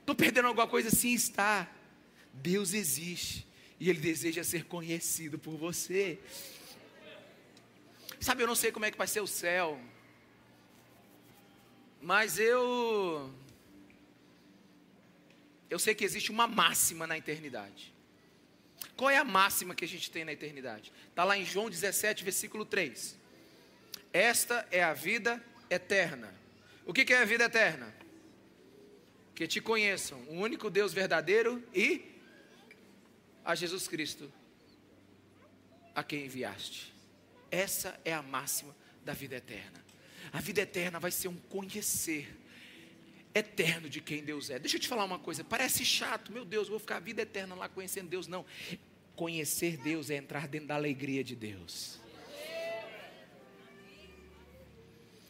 [0.00, 0.90] Estou perdendo alguma coisa?
[0.90, 1.66] Sim, está.
[2.34, 3.46] Deus existe
[3.84, 6.18] e Ele deseja ser conhecido por você.
[8.18, 9.78] Sabe, eu não sei como é que vai ser o céu,
[12.00, 13.30] mas eu.
[15.68, 17.92] Eu sei que existe uma máxima na eternidade.
[18.96, 20.90] Qual é a máxima que a gente tem na eternidade?
[21.10, 23.18] Está lá em João 17, versículo 3.
[24.14, 26.34] Esta é a vida eterna.
[26.86, 27.94] O que, que é a vida eterna?
[29.34, 32.13] Que te conheçam, o único Deus verdadeiro e
[33.44, 34.32] a Jesus Cristo,
[35.94, 36.92] a quem enviaste.
[37.50, 39.84] Essa é a máxima da vida eterna.
[40.32, 42.34] A vida eterna vai ser um conhecer
[43.34, 44.58] eterno de quem Deus é.
[44.58, 47.54] Deixa eu te falar uma coisa, parece chato, meu Deus, vou ficar a vida eterna
[47.54, 48.26] lá conhecendo Deus.
[48.26, 48.46] Não.
[49.14, 52.00] Conhecer Deus é entrar dentro da alegria de Deus.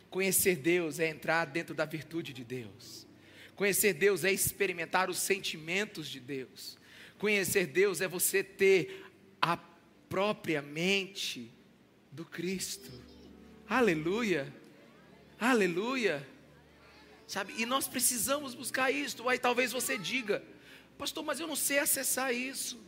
[0.08, 3.04] Conhecer Deus é entrar dentro da virtude de Deus.
[3.56, 6.78] Conhecer Deus é experimentar os sentimentos de Deus.
[7.18, 9.04] Conhecer Deus é você ter
[9.40, 9.56] a
[10.08, 11.50] própria mente
[12.10, 12.90] do Cristo.
[13.68, 14.52] Aleluia.
[15.40, 16.26] Aleluia.
[17.26, 17.54] Sabe?
[17.56, 19.28] E nós precisamos buscar isso.
[19.28, 20.42] Aí talvez você diga:
[20.98, 22.78] "Pastor, mas eu não sei acessar isso.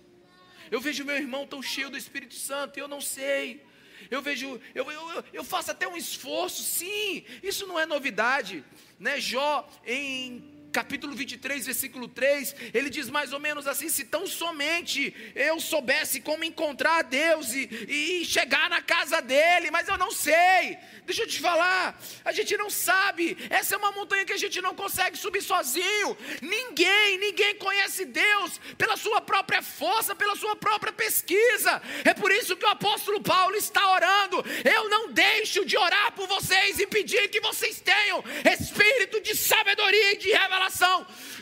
[0.70, 3.64] Eu vejo meu irmão tão cheio do Espírito Santo e eu não sei.
[4.10, 8.64] Eu vejo, eu, eu, eu faço até um esforço, sim, isso não é novidade.
[8.98, 9.20] Né?
[9.20, 15.14] Jó, em capítulo 23, versículo 3, ele diz mais ou menos assim: se tão somente
[15.34, 20.76] eu soubesse como encontrar Deus e, e chegar na casa dele, mas eu não sei.
[21.06, 23.38] Deixa eu te falar, a gente não sabe.
[23.48, 26.16] Essa é uma montanha que a gente não consegue subir sozinho.
[26.42, 31.80] Ninguém, ninguém conhece Deus pela sua própria força, pela sua própria pesquisa.
[32.04, 34.44] É por isso que o apóstolo Paulo está orando.
[34.62, 40.12] Eu não deixo de orar por vocês e pedir que vocês tenham espírito de sabedoria
[40.12, 40.65] e de revelação,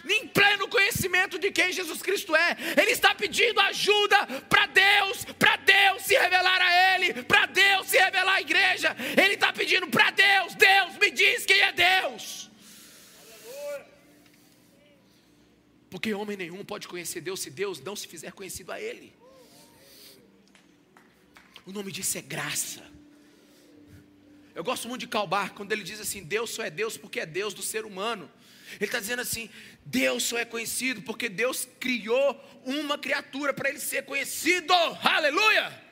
[0.09, 2.57] em pleno conhecimento de quem Jesus Cristo é.
[2.81, 7.99] Ele está pedindo ajuda para Deus, para Deus se revelar a Ele, para Deus se
[7.99, 8.97] revelar à igreja.
[9.23, 12.51] Ele está pedindo para Deus: Deus me diz quem é Deus.
[15.91, 19.15] Porque homem nenhum pode conhecer Deus se Deus não se fizer conhecido a Ele.
[21.67, 22.83] O nome disso é graça.
[24.55, 27.27] Eu gosto muito de Calbar quando ele diz assim: Deus só é Deus porque é
[27.27, 28.31] Deus do ser humano.
[28.77, 29.51] Ele está dizendo assim:
[29.85, 34.73] Deus só é conhecido porque Deus criou uma criatura para ele ser conhecido.
[35.03, 35.83] Aleluia!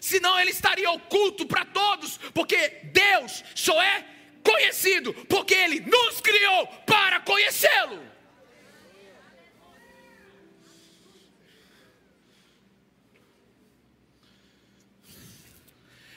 [0.00, 4.06] Senão ele estaria oculto para todos, porque Deus só é
[4.42, 8.06] conhecido porque ele nos criou para conhecê-lo.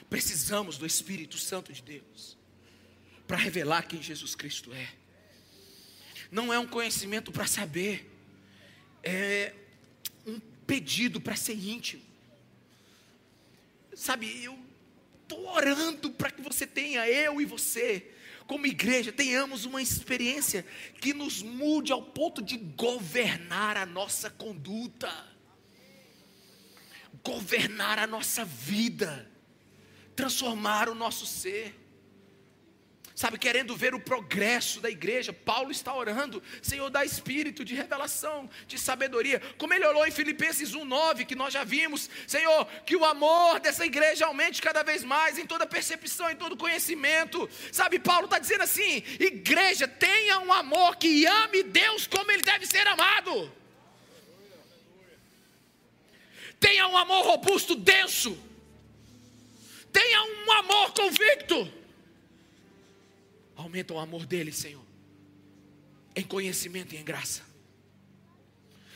[0.08, 2.36] Precisamos do Espírito Santo de Deus
[3.28, 4.99] para revelar quem Jesus Cristo é.
[6.30, 8.10] Não é um conhecimento para saber,
[9.02, 9.52] é
[10.26, 12.02] um pedido para ser íntimo.
[13.94, 14.58] Sabe, eu
[15.22, 18.10] estou orando para que você tenha, eu e você,
[18.46, 20.64] como igreja, tenhamos uma experiência
[21.00, 25.12] que nos mude ao ponto de governar a nossa conduta,
[27.22, 29.30] governar a nossa vida
[30.20, 31.74] transformar o nosso ser.
[33.20, 38.48] Sabe, querendo ver o progresso da igreja, Paulo está orando, Senhor, dá espírito de revelação,
[38.66, 43.04] de sabedoria, como ele orou em Filipenses 1,9, que nós já vimos, Senhor, que o
[43.04, 47.46] amor dessa igreja aumente cada vez mais, em toda percepção, em todo conhecimento.
[47.70, 52.64] Sabe, Paulo está dizendo assim: igreja, tenha um amor que ame Deus como ele deve
[52.64, 53.52] ser amado.
[56.58, 58.34] Tenha um amor robusto, denso
[59.92, 61.79] Tenha um amor convicto.
[63.60, 64.84] Aumenta o amor dele, Senhor.
[66.16, 67.42] Em conhecimento e em graça.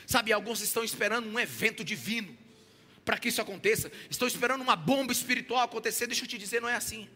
[0.07, 2.35] Sabe, alguns estão esperando um evento divino
[3.03, 3.91] para que isso aconteça.
[4.09, 6.07] Estão esperando uma bomba espiritual acontecer.
[6.07, 7.07] Deixa eu te dizer, não é assim.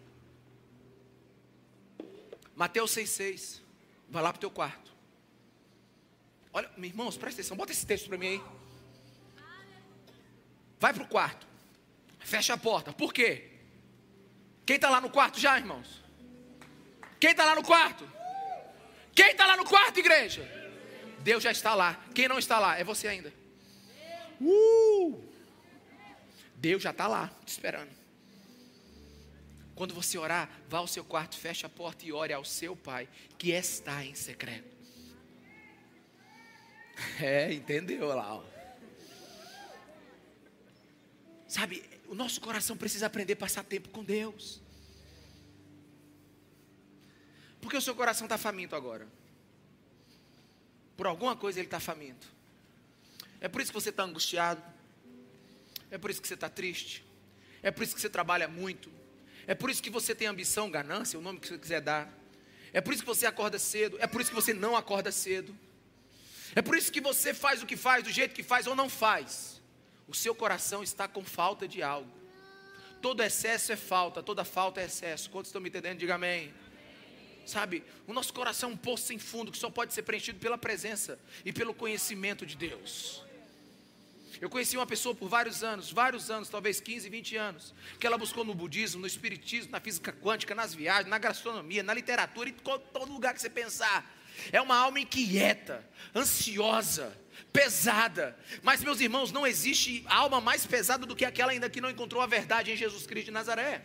[2.55, 3.61] Mateus 6,6.
[4.09, 4.93] Vai lá para o teu quarto.
[6.53, 7.57] Olha, irmãos, presta atenção.
[7.57, 8.41] Bota esse texto para mim aí.
[10.79, 11.47] Vai para o quarto.
[12.19, 12.93] Fecha a porta.
[12.93, 13.49] Por quê?
[14.67, 16.08] Quem está lá no quarto já, irmãos?
[17.19, 18.09] Quem está lá no quarto?
[19.13, 20.47] Quem está lá no quarto, igreja?
[21.19, 22.01] Deus já está lá.
[22.15, 22.77] Quem não está lá?
[22.77, 23.33] É você ainda.
[24.39, 25.21] Uh!
[26.55, 27.89] Deus já está lá, te esperando.
[29.75, 33.07] Quando você orar, vá ao seu quarto, feche a porta e ore ao seu pai,
[33.37, 34.67] que está em secreto.
[37.21, 38.35] É, entendeu lá?
[38.35, 38.43] Ó.
[41.47, 44.61] Sabe, o nosso coração precisa aprender a passar tempo com Deus.
[47.61, 49.07] Porque o seu coração está faminto agora.
[50.95, 52.27] Por alguma coisa ele está faminto.
[53.39, 54.61] É por isso que você está angustiado.
[55.91, 57.05] É por isso que você está triste.
[57.61, 58.91] É por isso que você trabalha muito.
[59.47, 62.11] É por isso que você tem ambição, ganância, o nome que você quiser dar.
[62.71, 63.97] É por isso que você acorda cedo.
[63.99, 65.55] É por isso que você não acorda cedo.
[66.55, 68.89] É por isso que você faz o que faz, do jeito que faz ou não
[68.89, 69.59] faz
[70.09, 72.09] o seu coração está com falta de algo.
[72.99, 75.29] Todo excesso é falta, toda falta é excesso.
[75.29, 75.99] Quantos estão me entendendo?
[75.99, 76.51] Diga amém.
[77.49, 80.55] Sabe, o nosso coração é um poço sem fundo que só pode ser preenchido pela
[80.55, 83.23] presença e pelo conhecimento de Deus.
[84.39, 88.19] Eu conheci uma pessoa por vários anos, vários anos, talvez 15, 20 anos, que ela
[88.19, 92.53] buscou no budismo, no espiritismo, na física quântica, nas viagens, na gastronomia, na literatura, em
[92.53, 94.07] todo lugar que você pensar.
[94.51, 95.83] É uma alma inquieta,
[96.15, 97.17] ansiosa,
[97.51, 98.37] pesada.
[98.61, 102.21] Mas, meus irmãos, não existe alma mais pesada do que aquela ainda que não encontrou
[102.21, 103.81] a verdade em Jesus Cristo de Nazaré.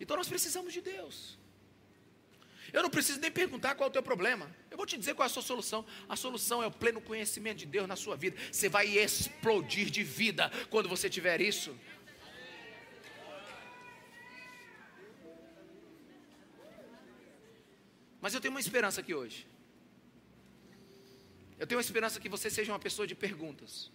[0.00, 1.38] Então nós precisamos de Deus.
[2.72, 4.50] Eu não preciso nem perguntar qual é o teu problema.
[4.70, 5.84] Eu vou te dizer qual é a sua solução.
[6.08, 8.36] A solução é o pleno conhecimento de Deus na sua vida.
[8.50, 11.76] Você vai explodir de vida quando você tiver isso.
[18.20, 19.46] Mas eu tenho uma esperança aqui hoje.
[21.58, 23.90] Eu tenho a esperança que você seja uma pessoa de perguntas.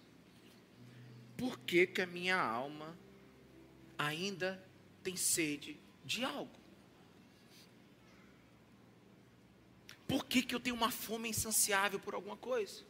[1.36, 2.96] Por que, que a minha alma
[3.98, 4.62] ainda
[5.02, 6.56] tem sede de algo?
[10.06, 12.84] Por que, que eu tenho uma fome insaciável por alguma coisa?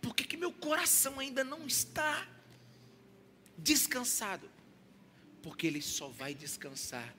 [0.00, 2.28] Por que, que meu coração ainda não está
[3.58, 4.48] descansado?
[5.42, 7.14] Porque ele só vai descansar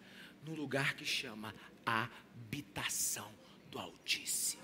[0.46, 1.54] no lugar que chama
[1.86, 3.32] habitação
[3.70, 4.64] do Altíssimo.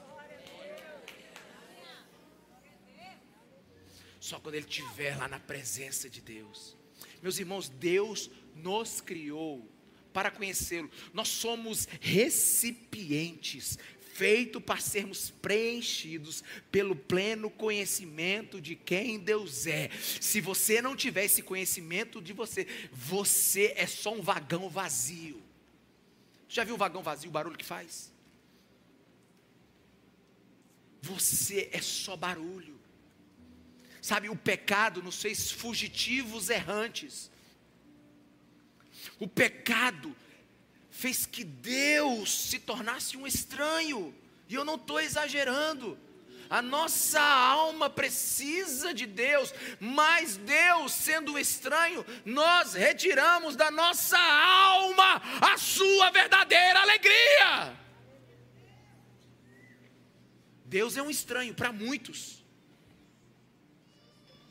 [4.20, 6.78] Só quando ele estiver lá na presença de Deus.
[7.22, 8.30] Meus irmãos, Deus
[8.64, 9.68] nos criou
[10.14, 10.90] para conhecê-lo.
[11.14, 13.78] Nós somos recipientes,
[14.14, 19.90] feito para sermos preenchidos pelo pleno conhecimento de quem Deus é.
[20.20, 25.42] Se você não tiver esse conhecimento de você, você é só um vagão vazio.
[26.50, 28.12] Já viu um vagão vazio, o barulho que faz?
[31.02, 32.78] Você é só barulho.
[34.02, 37.32] Sabe, o pecado nos fez fugitivos errantes.
[39.20, 40.16] O pecado
[40.90, 44.14] fez que Deus se tornasse um estranho.
[44.48, 45.98] E eu não estou exagerando.
[46.50, 55.22] A nossa alma precisa de Deus, mas Deus, sendo estranho, nós retiramos da nossa alma
[55.42, 57.78] a sua verdadeira alegria.
[60.66, 62.44] Deus é um estranho para muitos,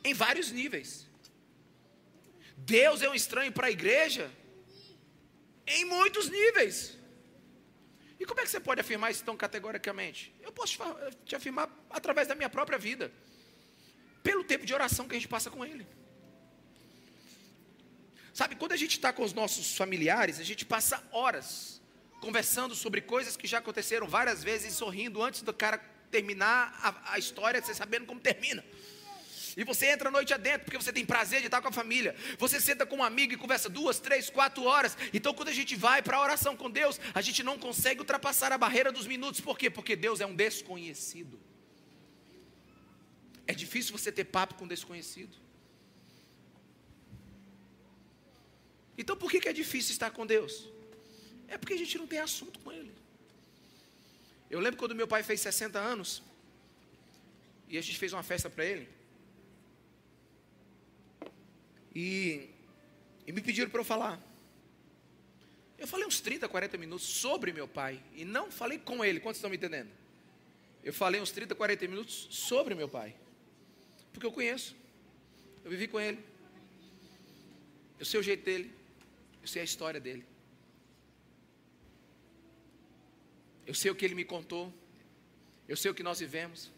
[0.04, 1.08] em vários níveis.
[2.56, 4.30] Deus é um estranho para a igreja,
[5.68, 6.96] em muitos níveis.
[8.20, 10.34] E como é que você pode afirmar isso tão categoricamente?
[10.42, 10.78] Eu posso
[11.24, 13.12] te afirmar através da minha própria vida,
[14.22, 15.86] pelo tempo de oração que a gente passa com Ele.
[18.34, 21.80] Sabe, quando a gente está com os nossos familiares, a gente passa horas
[22.20, 25.78] conversando sobre coisas que já aconteceram várias vezes, sorrindo antes do cara
[26.10, 28.64] terminar a, a história, você sabendo como termina.
[29.58, 32.14] E você entra a noite adentro, porque você tem prazer de estar com a família.
[32.38, 34.96] Você senta com um amigo e conversa duas, três, quatro horas.
[35.12, 38.52] Então, quando a gente vai para a oração com Deus, a gente não consegue ultrapassar
[38.52, 39.40] a barreira dos minutos.
[39.40, 39.68] Por quê?
[39.68, 41.40] Porque Deus é um desconhecido.
[43.48, 45.36] É difícil você ter papo com um desconhecido.
[48.96, 50.68] Então, por que, é difícil estar com Deus?
[51.48, 52.94] É porque a gente não tem assunto com Ele.
[54.48, 56.22] Eu lembro quando meu pai fez 60 anos,
[57.68, 58.97] e a gente fez uma festa para ele.
[61.98, 62.48] E,
[63.26, 64.22] e me pediram para eu falar.
[65.76, 68.00] Eu falei uns 30, 40 minutos sobre meu pai.
[68.14, 69.90] E não falei com ele, quantos estão me entendendo?
[70.84, 73.16] Eu falei uns 30, 40 minutos sobre meu pai.
[74.12, 74.76] Porque eu conheço.
[75.64, 76.24] Eu vivi com ele.
[77.98, 78.72] Eu sei o jeito dele.
[79.42, 80.24] Eu sei a história dele.
[83.66, 84.72] Eu sei o que ele me contou.
[85.66, 86.70] Eu sei o que nós vivemos.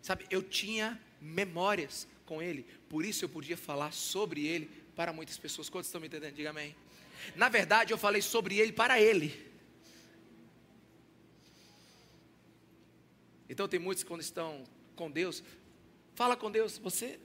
[0.00, 5.36] Sabe, eu tinha memórias com ele, por isso eu podia falar sobre ele para muitas
[5.38, 5.68] pessoas.
[5.68, 6.34] Quantos estão me entendendo?
[6.34, 6.74] Diga amém.
[7.36, 9.50] Na verdade, eu falei sobre ele para ele.
[13.48, 14.64] Então tem muitos que quando estão
[14.96, 15.42] com Deus,
[16.14, 17.18] fala com Deus, você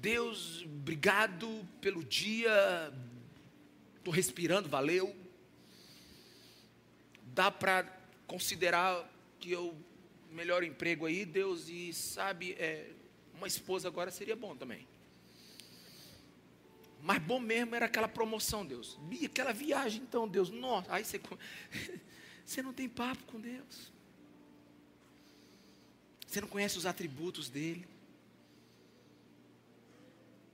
[0.00, 2.50] Deus, obrigado pelo dia,
[3.98, 5.14] estou respirando, valeu.
[7.34, 7.84] Dá para
[8.26, 9.06] considerar
[9.38, 9.76] que eu
[10.30, 12.90] melhor emprego aí, Deus, e sabe, é,
[13.34, 14.86] uma esposa agora seria bom também.
[17.02, 18.98] Mas bom mesmo era aquela promoção, Deus.
[19.24, 20.50] Aquela viagem, então, Deus.
[20.50, 21.20] Nossa, aí você,
[22.44, 23.90] você não tem papo com Deus.
[26.26, 27.86] Você não conhece os atributos dele.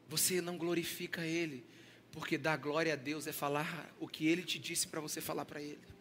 [0.08, 1.64] Você não glorifica ele.
[2.12, 5.44] Porque dar glória a Deus é falar o que ele te disse para você falar
[5.44, 5.95] para ele.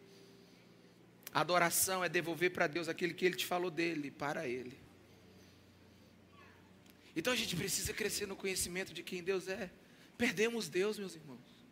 [1.36, 4.74] Adoração é devolver para Deus aquilo que Ele te falou dele, para Ele.
[7.14, 9.70] Então a gente precisa crescer no conhecimento de quem Deus é.
[10.16, 11.66] Perdemos Deus, meus irmãos.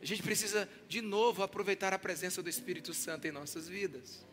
[0.00, 4.24] A gente precisa de novo aproveitar a presença do Espírito Santo em nossas vidas.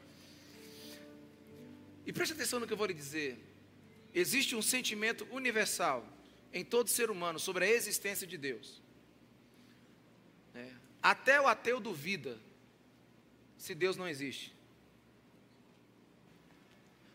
[2.05, 3.43] E preste atenção no que eu vou lhe dizer.
[4.13, 6.07] Existe um sentimento universal
[6.53, 8.79] em todo ser humano sobre a existência de Deus.
[10.53, 10.69] É.
[11.01, 12.39] Até o ateu duvida
[13.65, 14.53] se Deus não existe.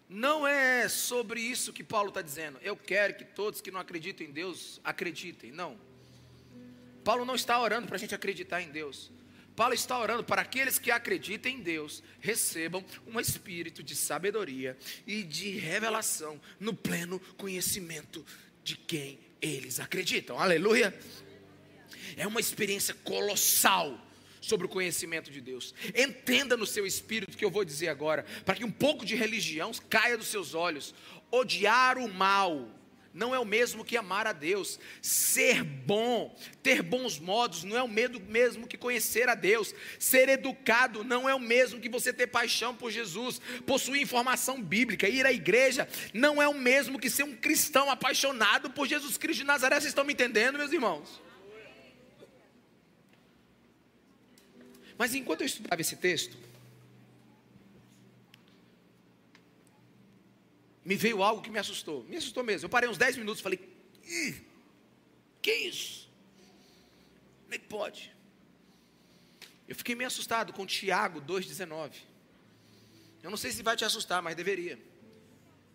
[0.09, 2.59] Não é sobre isso que Paulo está dizendo.
[2.61, 5.53] Eu quero que todos que não acreditam em Deus acreditem.
[5.53, 5.79] Não.
[7.05, 9.13] Paulo não está orando para a gente acreditar em Deus.
[9.55, 15.23] Paulo está orando para aqueles que acreditem em Deus recebam um espírito de sabedoria e
[15.23, 18.27] de revelação no pleno conhecimento
[18.65, 20.37] de quem eles acreditam.
[20.37, 20.99] Aleluia!
[22.17, 24.10] É uma experiência colossal
[24.41, 25.75] sobre o conhecimento de Deus.
[25.95, 29.15] Entenda no seu espírito o que eu vou dizer agora, para que um pouco de
[29.15, 30.95] religião caia dos seus olhos.
[31.31, 32.69] Odiar o mal
[33.13, 34.79] não é o mesmo que amar a Deus.
[35.03, 39.75] Ser bom, ter bons modos, não é o mesmo que conhecer a Deus.
[39.99, 43.41] Ser educado não é o mesmo que você ter paixão por Jesus.
[43.67, 48.71] Possuir informação bíblica, ir à igreja, não é o mesmo que ser um cristão apaixonado
[48.71, 49.77] por Jesus Cristo de Nazaré.
[49.77, 51.21] Vocês estão me entendendo, meus irmãos?
[55.01, 56.37] Mas enquanto eu estudava esse texto,
[60.85, 62.05] me veio algo que me assustou.
[62.05, 62.67] Me assustou mesmo.
[62.67, 63.59] Eu parei uns 10 minutos e falei:
[65.41, 66.07] que isso?
[67.51, 68.15] Que pode?
[69.67, 71.93] Eu fiquei meio assustado com Tiago 2,19.
[73.23, 74.79] Eu não sei se vai te assustar, mas deveria.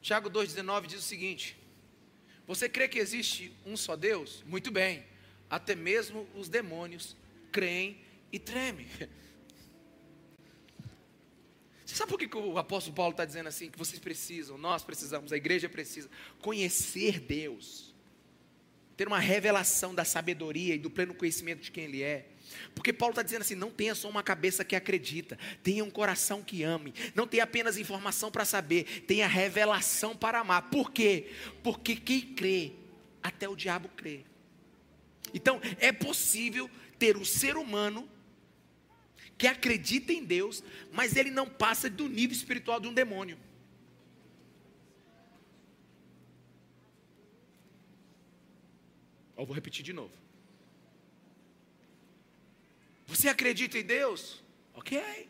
[0.04, 1.58] Tiago 2,19 diz o seguinte:
[2.46, 4.44] Você crê que existe um só Deus?
[4.46, 5.04] Muito bem.
[5.50, 7.18] Até mesmo os demônios
[7.52, 8.88] creem e treme.
[11.86, 13.70] Você sabe por que, que o apóstolo Paulo está dizendo assim?
[13.70, 16.10] Que vocês precisam, nós precisamos, a igreja precisa
[16.42, 17.94] conhecer Deus,
[18.98, 22.28] ter uma revelação da sabedoria e do pleno conhecimento de quem Ele é.
[22.74, 26.44] Porque Paulo está dizendo assim: não tenha só uma cabeça que acredita, tenha um coração
[26.44, 30.70] que ame, não tenha apenas informação para saber, tenha revelação para amar.
[30.70, 31.32] Por quê?
[31.64, 32.74] Porque quem crê,
[33.22, 34.22] até o diabo crê.
[35.34, 38.10] Então, é possível ter um ser humano
[39.38, 43.38] que acredita em Deus, mas ele não passa do nível espiritual de um demônio.
[49.38, 50.14] Eu vou repetir de novo.
[53.06, 54.42] Você acredita em Deus?
[54.74, 55.30] Ok.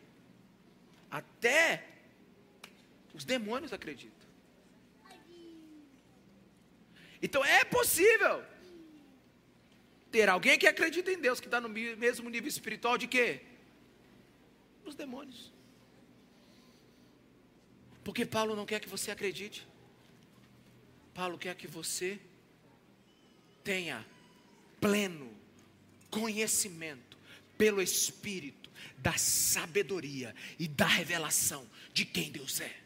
[1.10, 1.84] Até
[3.12, 4.26] os demônios acreditam.
[7.20, 8.44] Então é possível
[10.10, 13.40] ter alguém que acredita em Deus, que está no mesmo nível espiritual de quê?
[14.86, 15.52] Os demônios.
[18.04, 19.66] Porque Paulo não quer que você acredite.
[21.12, 22.20] Paulo quer que você
[23.64, 24.06] tenha
[24.80, 25.28] pleno
[26.08, 27.18] conhecimento
[27.58, 32.76] pelo Espírito da sabedoria e da revelação de quem Deus é.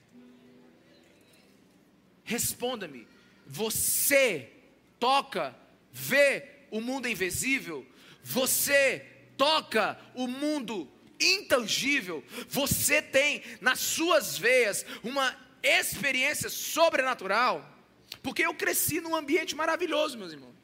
[2.25, 3.07] Responda-me,
[3.47, 4.51] você
[4.99, 5.55] toca,
[5.93, 7.87] vê o mundo invisível?
[8.23, 10.91] Você toca o mundo
[11.21, 12.25] intangível?
[12.49, 17.79] Você tem nas suas veias uma experiência sobrenatural?
[18.23, 20.55] Porque eu cresci num ambiente maravilhoso, meus irmãos.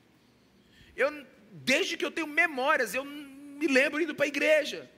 [0.96, 4.90] Eu, desde que eu tenho memórias, eu me lembro indo para a igreja.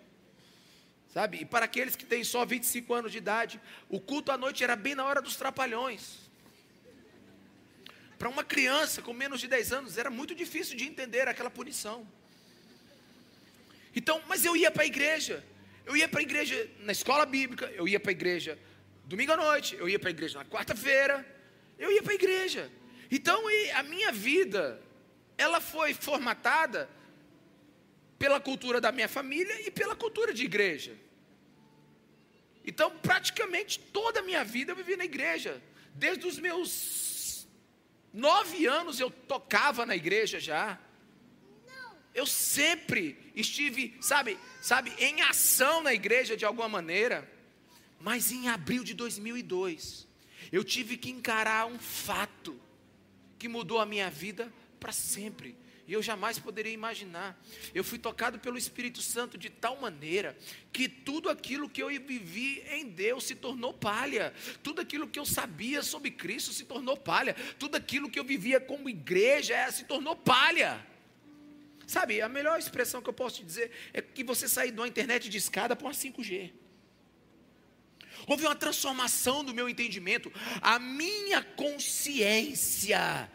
[1.13, 1.39] Sabe?
[1.39, 4.77] E para aqueles que têm só 25 anos de idade, o culto à noite era
[4.77, 6.29] bem na hora dos trapalhões.
[8.19, 12.07] Para uma criança com menos de 10 anos, era muito difícil de entender aquela punição.
[13.99, 15.45] Então, mas eu ia para a igreja.
[15.85, 18.57] Eu ia para a igreja na escola bíblica, eu ia para a igreja
[19.05, 21.27] domingo à noite, eu ia para a igreja na quarta-feira,
[21.77, 22.71] eu ia para a igreja.
[23.11, 23.43] Então,
[23.75, 24.81] a minha vida
[25.37, 26.89] ela foi formatada
[28.21, 30.95] pela cultura da minha família e pela cultura de igreja.
[32.65, 35.61] Então, praticamente toda a minha vida eu vivi na igreja.
[35.95, 37.49] Desde os meus
[38.13, 40.79] nove anos eu tocava na igreja já.
[42.19, 47.31] Eu sempre estive, sabe, sabe, em ação na igreja de alguma maneira.
[48.01, 50.09] Mas em abril de 2002,
[50.51, 52.61] eu tive que encarar um fato
[53.39, 55.55] que mudou a minha vida para sempre.
[55.87, 57.41] E eu jamais poderia imaginar.
[57.73, 60.37] Eu fui tocado pelo Espírito Santo de tal maneira
[60.73, 64.35] que tudo aquilo que eu vivi em Deus se tornou palha.
[64.61, 67.37] Tudo aquilo que eu sabia sobre Cristo se tornou palha.
[67.61, 70.85] Tudo aquilo que eu vivia como igreja se tornou palha.
[71.89, 74.87] Sabe, a melhor expressão que eu posso te dizer é que você sair de uma
[74.87, 76.53] internet de escada para uma 5G.
[78.27, 80.31] Houve uma transformação do meu entendimento.
[80.61, 83.31] A minha consciência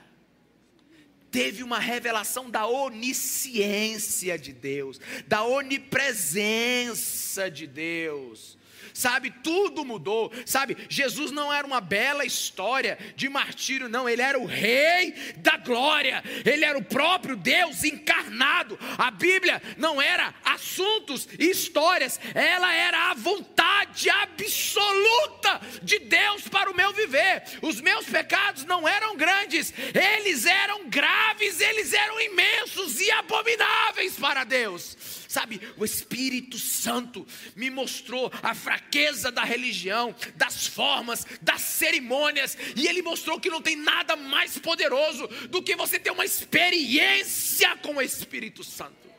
[1.31, 8.55] teve uma revelação da onisciência de Deus, da onipresença de Deus
[8.93, 9.31] sabe?
[9.43, 10.77] Tudo mudou, sabe?
[10.89, 16.23] Jesus não era uma bela história de martírio, não, ele era o Rei da glória,
[16.45, 18.77] ele era o próprio Deus encarnado.
[18.97, 26.69] A Bíblia não era assuntos e histórias, ela era a vontade absoluta de Deus para
[26.69, 27.43] o meu viver.
[27.61, 34.43] Os meus pecados não eram grandes, eles eram graves, eles eram imensos e abomináveis para
[34.43, 35.22] Deus.
[35.33, 37.25] Sabe, o Espírito Santo
[37.55, 43.59] me mostrou a fraqueza da religião, das formas, das cerimônias, e ele mostrou que não
[43.59, 49.09] tem nada mais poderoso do que você ter uma experiência com o Espírito Santo.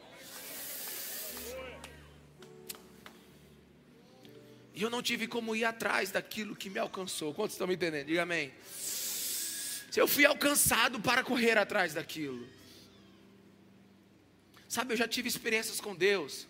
[4.73, 7.35] E eu não tive como ir atrás daquilo que me alcançou.
[7.35, 8.07] Quantos estão me entendendo?
[8.07, 8.53] Diga amém.
[9.97, 12.49] Eu fui alcançado para correr atrás daquilo.
[14.69, 16.47] Sabe, eu já tive experiências com Deus.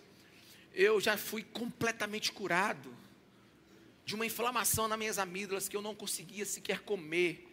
[0.74, 2.94] Eu já fui completamente curado
[4.04, 7.48] de uma inflamação nas minhas amígdalas que eu não conseguia sequer comer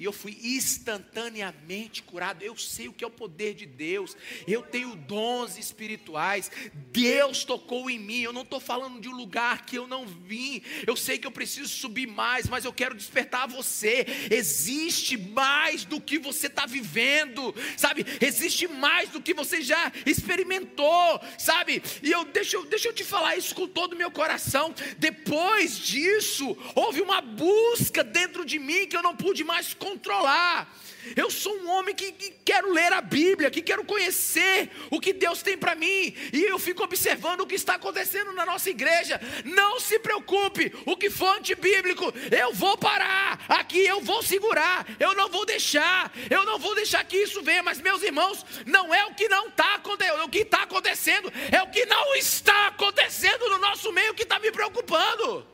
[0.00, 2.42] e eu fui instantaneamente curado.
[2.42, 4.16] Eu sei o que é o poder de Deus,
[4.48, 6.50] eu tenho dons espirituais.
[6.90, 8.22] Deus tocou em mim.
[8.22, 10.62] Eu não estou falando de um lugar que eu não vim.
[10.86, 14.06] Eu sei que eu preciso subir mais, mas eu quero despertar você.
[14.30, 18.06] Existe mais do que você está vivendo, sabe?
[18.22, 21.82] Existe mais do que você já experimentou, sabe?
[22.02, 24.74] E eu deixa, eu deixa eu te falar isso com todo o meu coração.
[24.96, 30.72] Depois disso, houve uma busca dentro de mim que eu não pude mais controlar controlar.
[31.16, 35.12] Eu sou um homem que, que, quero ler a Bíblia, que quero conhecer o que
[35.12, 39.18] Deus tem para mim, e eu fico observando o que está acontecendo na nossa igreja.
[39.44, 45.14] Não se preocupe, o que for antibíblico, eu vou parar, aqui eu vou segurar, eu
[45.14, 49.06] não vou deixar, eu não vou deixar que isso venha, mas meus irmãos, não é
[49.06, 53.48] o que não está acontecendo, o que está acontecendo, é o que não está acontecendo
[53.48, 55.46] no nosso meio que está me preocupando.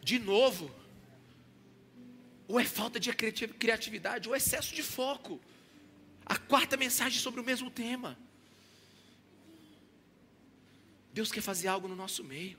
[0.00, 0.78] De novo,
[2.48, 5.38] ou é falta de criatividade, ou excesso de foco.
[6.24, 8.18] A quarta mensagem sobre o mesmo tema.
[11.12, 12.58] Deus quer fazer algo no nosso meio.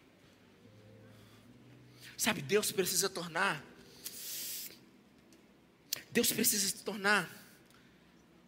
[2.15, 3.63] Sabe, Deus precisa tornar.
[6.11, 7.29] Deus precisa se tornar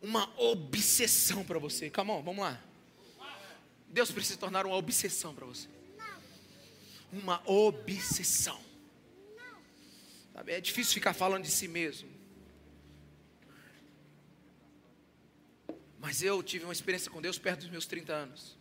[0.02, 1.90] uma obsessão para você.
[1.90, 2.62] Calma, vamos lá.
[3.88, 5.68] Deus precisa tornar uma obsessão para você.
[7.12, 8.71] Uma obsessão.
[10.42, 12.10] Sabe, é difícil ficar falando de si mesmo.
[16.00, 18.58] Mas eu tive uma experiência com Deus perto dos meus 30 anos.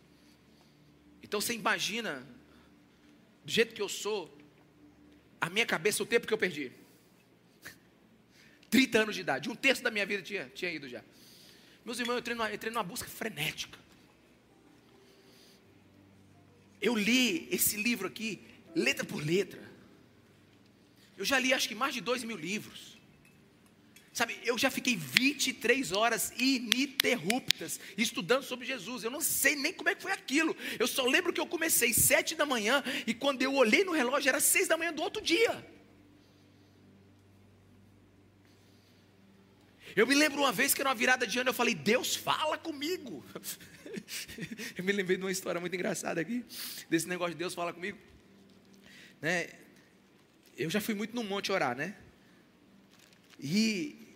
[1.23, 2.23] Então você imagina,
[3.43, 4.31] do jeito que eu sou,
[5.39, 6.71] a minha cabeça, o tempo que eu perdi.
[8.69, 11.03] 30 anos de idade, um terço da minha vida tinha, tinha ido já.
[11.83, 13.79] Meus irmãos, eu entrei numa, entrei numa busca frenética.
[16.79, 18.39] Eu li esse livro aqui,
[18.75, 19.70] letra por letra.
[21.21, 22.99] Eu já li acho que mais de dois mil livros.
[24.11, 29.03] Sabe, eu já fiquei 23 horas ininterruptas estudando sobre Jesus.
[29.03, 30.57] Eu não sei nem como é que foi aquilo.
[30.79, 34.29] Eu só lembro que eu comecei sete da manhã e quando eu olhei no relógio
[34.29, 35.63] era seis da manhã do outro dia.
[39.95, 42.57] Eu me lembro uma vez que era uma virada de ano, eu falei, Deus fala
[42.57, 43.23] comigo.
[44.75, 46.43] eu me lembrei de uma história muito engraçada aqui,
[46.89, 47.99] desse negócio de Deus fala comigo.
[49.21, 49.60] Né?
[50.63, 51.95] Eu já fui muito no monte orar, né?
[53.39, 54.15] E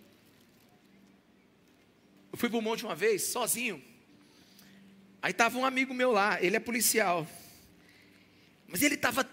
[2.32, 3.82] eu fui para o monte uma vez, sozinho.
[5.20, 7.26] Aí estava um amigo meu lá, ele é policial.
[8.68, 9.28] Mas ele estava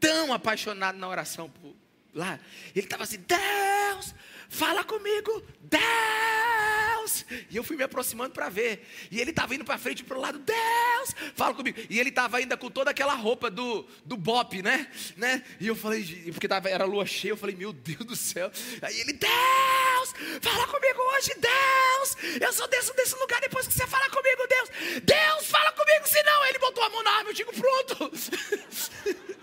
[0.00, 1.76] tão apaixonado na oração por,
[2.12, 2.40] lá.
[2.74, 4.14] Ele estava assim, Deus,
[4.48, 6.39] fala comigo, Deus.
[7.50, 8.86] E eu fui me aproximando para ver.
[9.10, 11.78] E ele estava indo para frente para o lado, Deus, fala comigo.
[11.88, 14.90] E ele estava ainda com toda aquela roupa do, do Bop, né?
[15.16, 15.42] né?
[15.58, 18.50] E eu falei, porque tava, era lua cheia, eu falei, meu Deus do céu.
[18.82, 22.40] Aí ele, Deus, fala comigo hoje, Deus.
[22.40, 25.02] Eu sou desse, desse lugar depois que você falar comigo, Deus.
[25.02, 26.46] Deus, fala comigo, senão.
[26.46, 28.10] Ele botou a mão na arma, eu digo, pronto.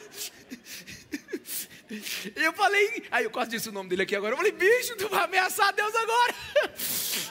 [1.89, 4.33] E eu falei, aí eu quase disse o nome dele aqui agora.
[4.33, 6.35] Eu falei, bicho, tu vai ameaçar Deus agora.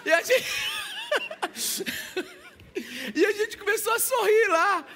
[0.04, 0.46] E a gente.
[3.14, 4.86] E a gente começou a sorrir lá,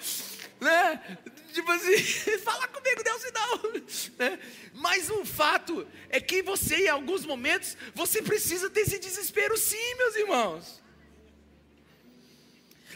[0.61, 1.19] né?
[1.53, 1.97] Tipo assim,
[2.45, 3.73] fala comigo, Deus não.
[4.19, 4.39] Né?
[4.75, 9.95] Mas o fato é que você, em alguns momentos, você precisa ter esse desespero, sim,
[9.97, 10.83] meus irmãos.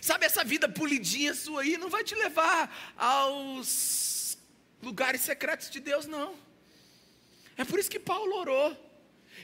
[0.00, 4.36] Sabe, essa vida polidinha sua aí não vai te levar aos
[4.82, 6.43] lugares secretos de Deus, não.
[7.56, 8.76] É por isso que Paulo orou.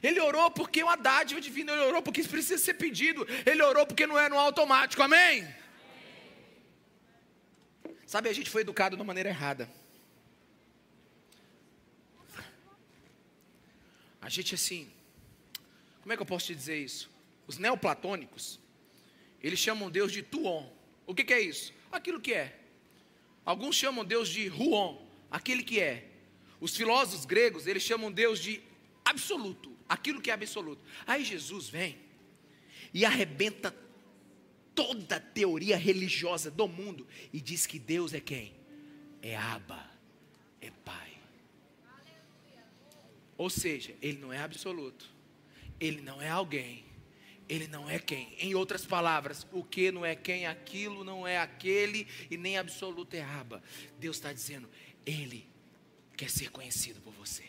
[0.02, 3.62] Ele orou porque é uma dádiva divina, ele orou porque isso precisa ser pedido, ele
[3.62, 5.52] orou porque não é no automático, amém?
[8.06, 9.70] Sabe, a gente foi educado de uma maneira errada.
[14.22, 14.90] A gente assim,
[16.00, 17.10] como é que eu posso te dizer isso?
[17.46, 18.60] Os neoplatônicos,
[19.42, 20.68] eles chamam Deus de Tuon.
[21.06, 21.72] O que, que é isso?
[21.90, 22.58] Aquilo que é.
[23.44, 24.98] Alguns chamam Deus de Ruon,
[25.30, 26.09] aquele que é.
[26.60, 28.60] Os filósofos gregos, eles chamam Deus de
[29.04, 30.84] absoluto, aquilo que é absoluto.
[31.06, 31.98] Aí Jesus vem
[32.92, 33.74] e arrebenta
[34.74, 38.54] toda a teoria religiosa do mundo e diz que Deus é quem?
[39.22, 39.90] É Abba,
[40.60, 41.10] é Pai.
[43.36, 45.10] Ou seja, ele não é absoluto,
[45.78, 46.84] ele não é alguém,
[47.48, 48.34] ele não é quem.
[48.38, 53.14] Em outras palavras, o que não é quem, aquilo não é aquele e nem absoluto
[53.14, 53.62] é Abba.
[53.98, 54.68] Deus está dizendo,
[55.04, 55.49] ele
[56.20, 57.48] quer ser conhecido por você.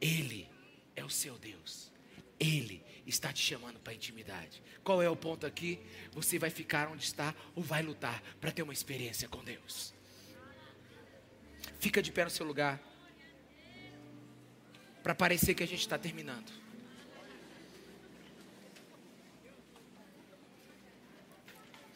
[0.00, 0.50] Ele
[0.96, 1.92] é o seu Deus.
[2.40, 4.60] Ele está te chamando para intimidade.
[4.82, 5.78] Qual é o ponto aqui?
[6.10, 9.94] Você vai ficar onde está ou vai lutar para ter uma experiência com Deus?
[11.78, 12.82] Fica de pé no seu lugar.
[15.04, 16.50] Para parecer que a gente está terminando.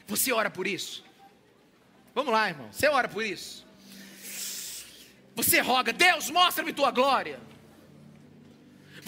[0.07, 1.05] Você ora por isso?
[2.15, 2.73] Vamos lá, irmão.
[2.73, 3.69] Você ora por isso?
[5.41, 7.39] Você roga, Deus, mostra-me tua glória.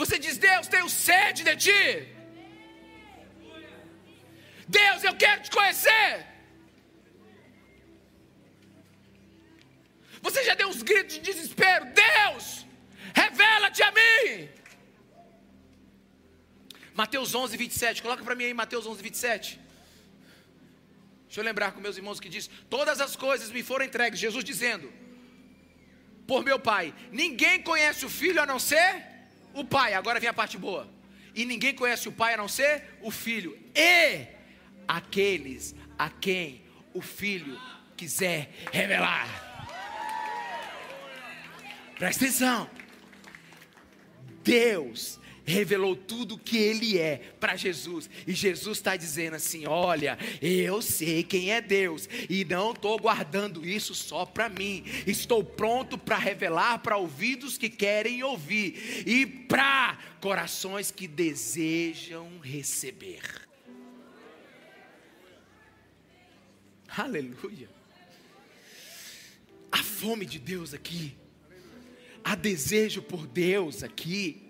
[0.01, 1.83] Você diz, Deus, tenho sede de ti.
[4.81, 6.11] Deus, eu quero te conhecer.
[10.27, 12.45] Você já deu uns gritos de desespero, Deus,
[13.23, 14.49] revela-te a mim.
[16.95, 18.03] Mateus 11, 27.
[18.07, 19.61] Coloca para mim aí Mateus 11, 27.
[21.27, 24.21] Deixa eu lembrar com meus irmãos que diz: Todas as coisas me foram entregues.
[24.27, 24.89] Jesus dizendo:
[26.33, 26.95] Por meu Pai.
[27.11, 29.05] Ninguém conhece o Filho a não ser
[29.53, 29.93] o Pai.
[29.93, 30.89] Agora vem a parte boa.
[31.35, 33.55] E ninguém conhece o Pai a não ser o Filho.
[33.77, 34.29] E
[34.89, 36.65] aqueles a quem
[36.95, 37.61] o Filho
[37.99, 39.29] quiser revelar.
[41.99, 42.71] Presta atenção.
[44.43, 48.09] Deus revelou tudo que ele é para Jesus.
[48.27, 53.67] E Jesus está dizendo assim: Olha, eu sei quem é Deus e não estou guardando
[53.67, 54.85] isso só para mim.
[55.07, 63.23] Estou pronto para revelar para ouvidos que querem ouvir e para corações que desejam receber.
[66.97, 67.71] Aleluia.
[69.71, 71.17] A fome de Deus aqui,
[72.23, 74.42] há desejo por Deus aqui.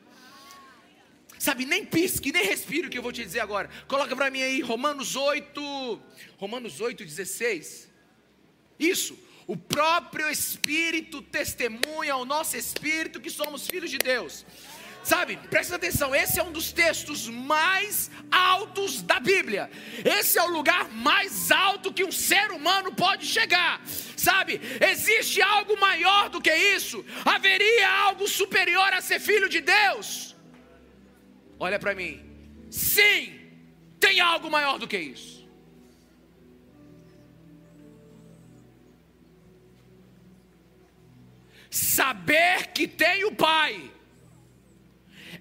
[1.42, 3.68] Sabe, nem pisque, nem respire o que eu vou te dizer agora.
[3.88, 6.00] Coloca para mim aí Romanos 8,
[6.36, 7.90] Romanos 8, 16.
[8.78, 9.18] Isso,
[9.48, 14.46] o próprio Espírito testemunha ao nosso espírito que somos filhos de Deus.
[15.02, 19.68] Sabe, presta atenção, esse é um dos textos mais altos da Bíblia.
[20.04, 23.82] Esse é o lugar mais alto que um ser humano pode chegar.
[24.16, 27.04] Sabe, existe algo maior do que isso?
[27.24, 30.31] Haveria algo superior a ser filho de Deus?
[31.64, 32.20] Olha para mim.
[32.72, 33.38] Sim,
[34.00, 35.48] tem algo maior do que isso.
[41.70, 43.92] Saber que tem o Pai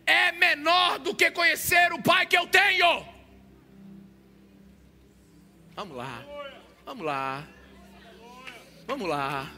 [0.05, 3.03] é menor do que conhecer o Pai que eu tenho.
[5.73, 6.23] Vamos lá,
[6.85, 7.47] vamos lá,
[8.85, 9.51] vamos lá.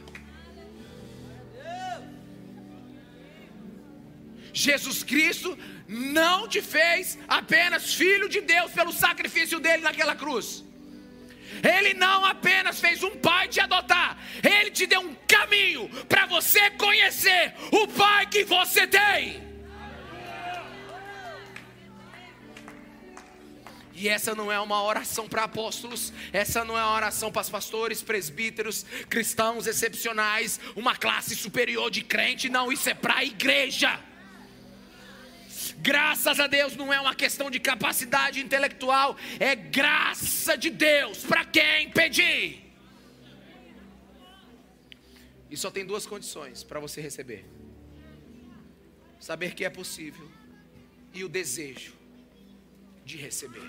[4.54, 5.58] Jesus Cristo
[5.88, 10.64] não te fez apenas filho de Deus pelo sacrifício dele naquela cruz.
[11.62, 16.72] Ele não apenas fez um pai te adotar, ele te deu um caminho para você
[16.72, 19.44] conhecer o pai que você tem.
[23.96, 28.02] E essa não é uma oração para apóstolos, essa não é uma oração para pastores,
[28.02, 34.00] presbíteros, cristãos excepcionais, uma classe superior de crente, não, isso é para a igreja.
[35.84, 41.44] Graças a Deus não é uma questão de capacidade intelectual, é graça de Deus para
[41.44, 42.74] quem pedir.
[45.52, 47.46] E só tem duas condições para você receber:
[49.20, 50.32] saber que é possível
[51.14, 51.94] e o desejo
[53.04, 53.62] de receber.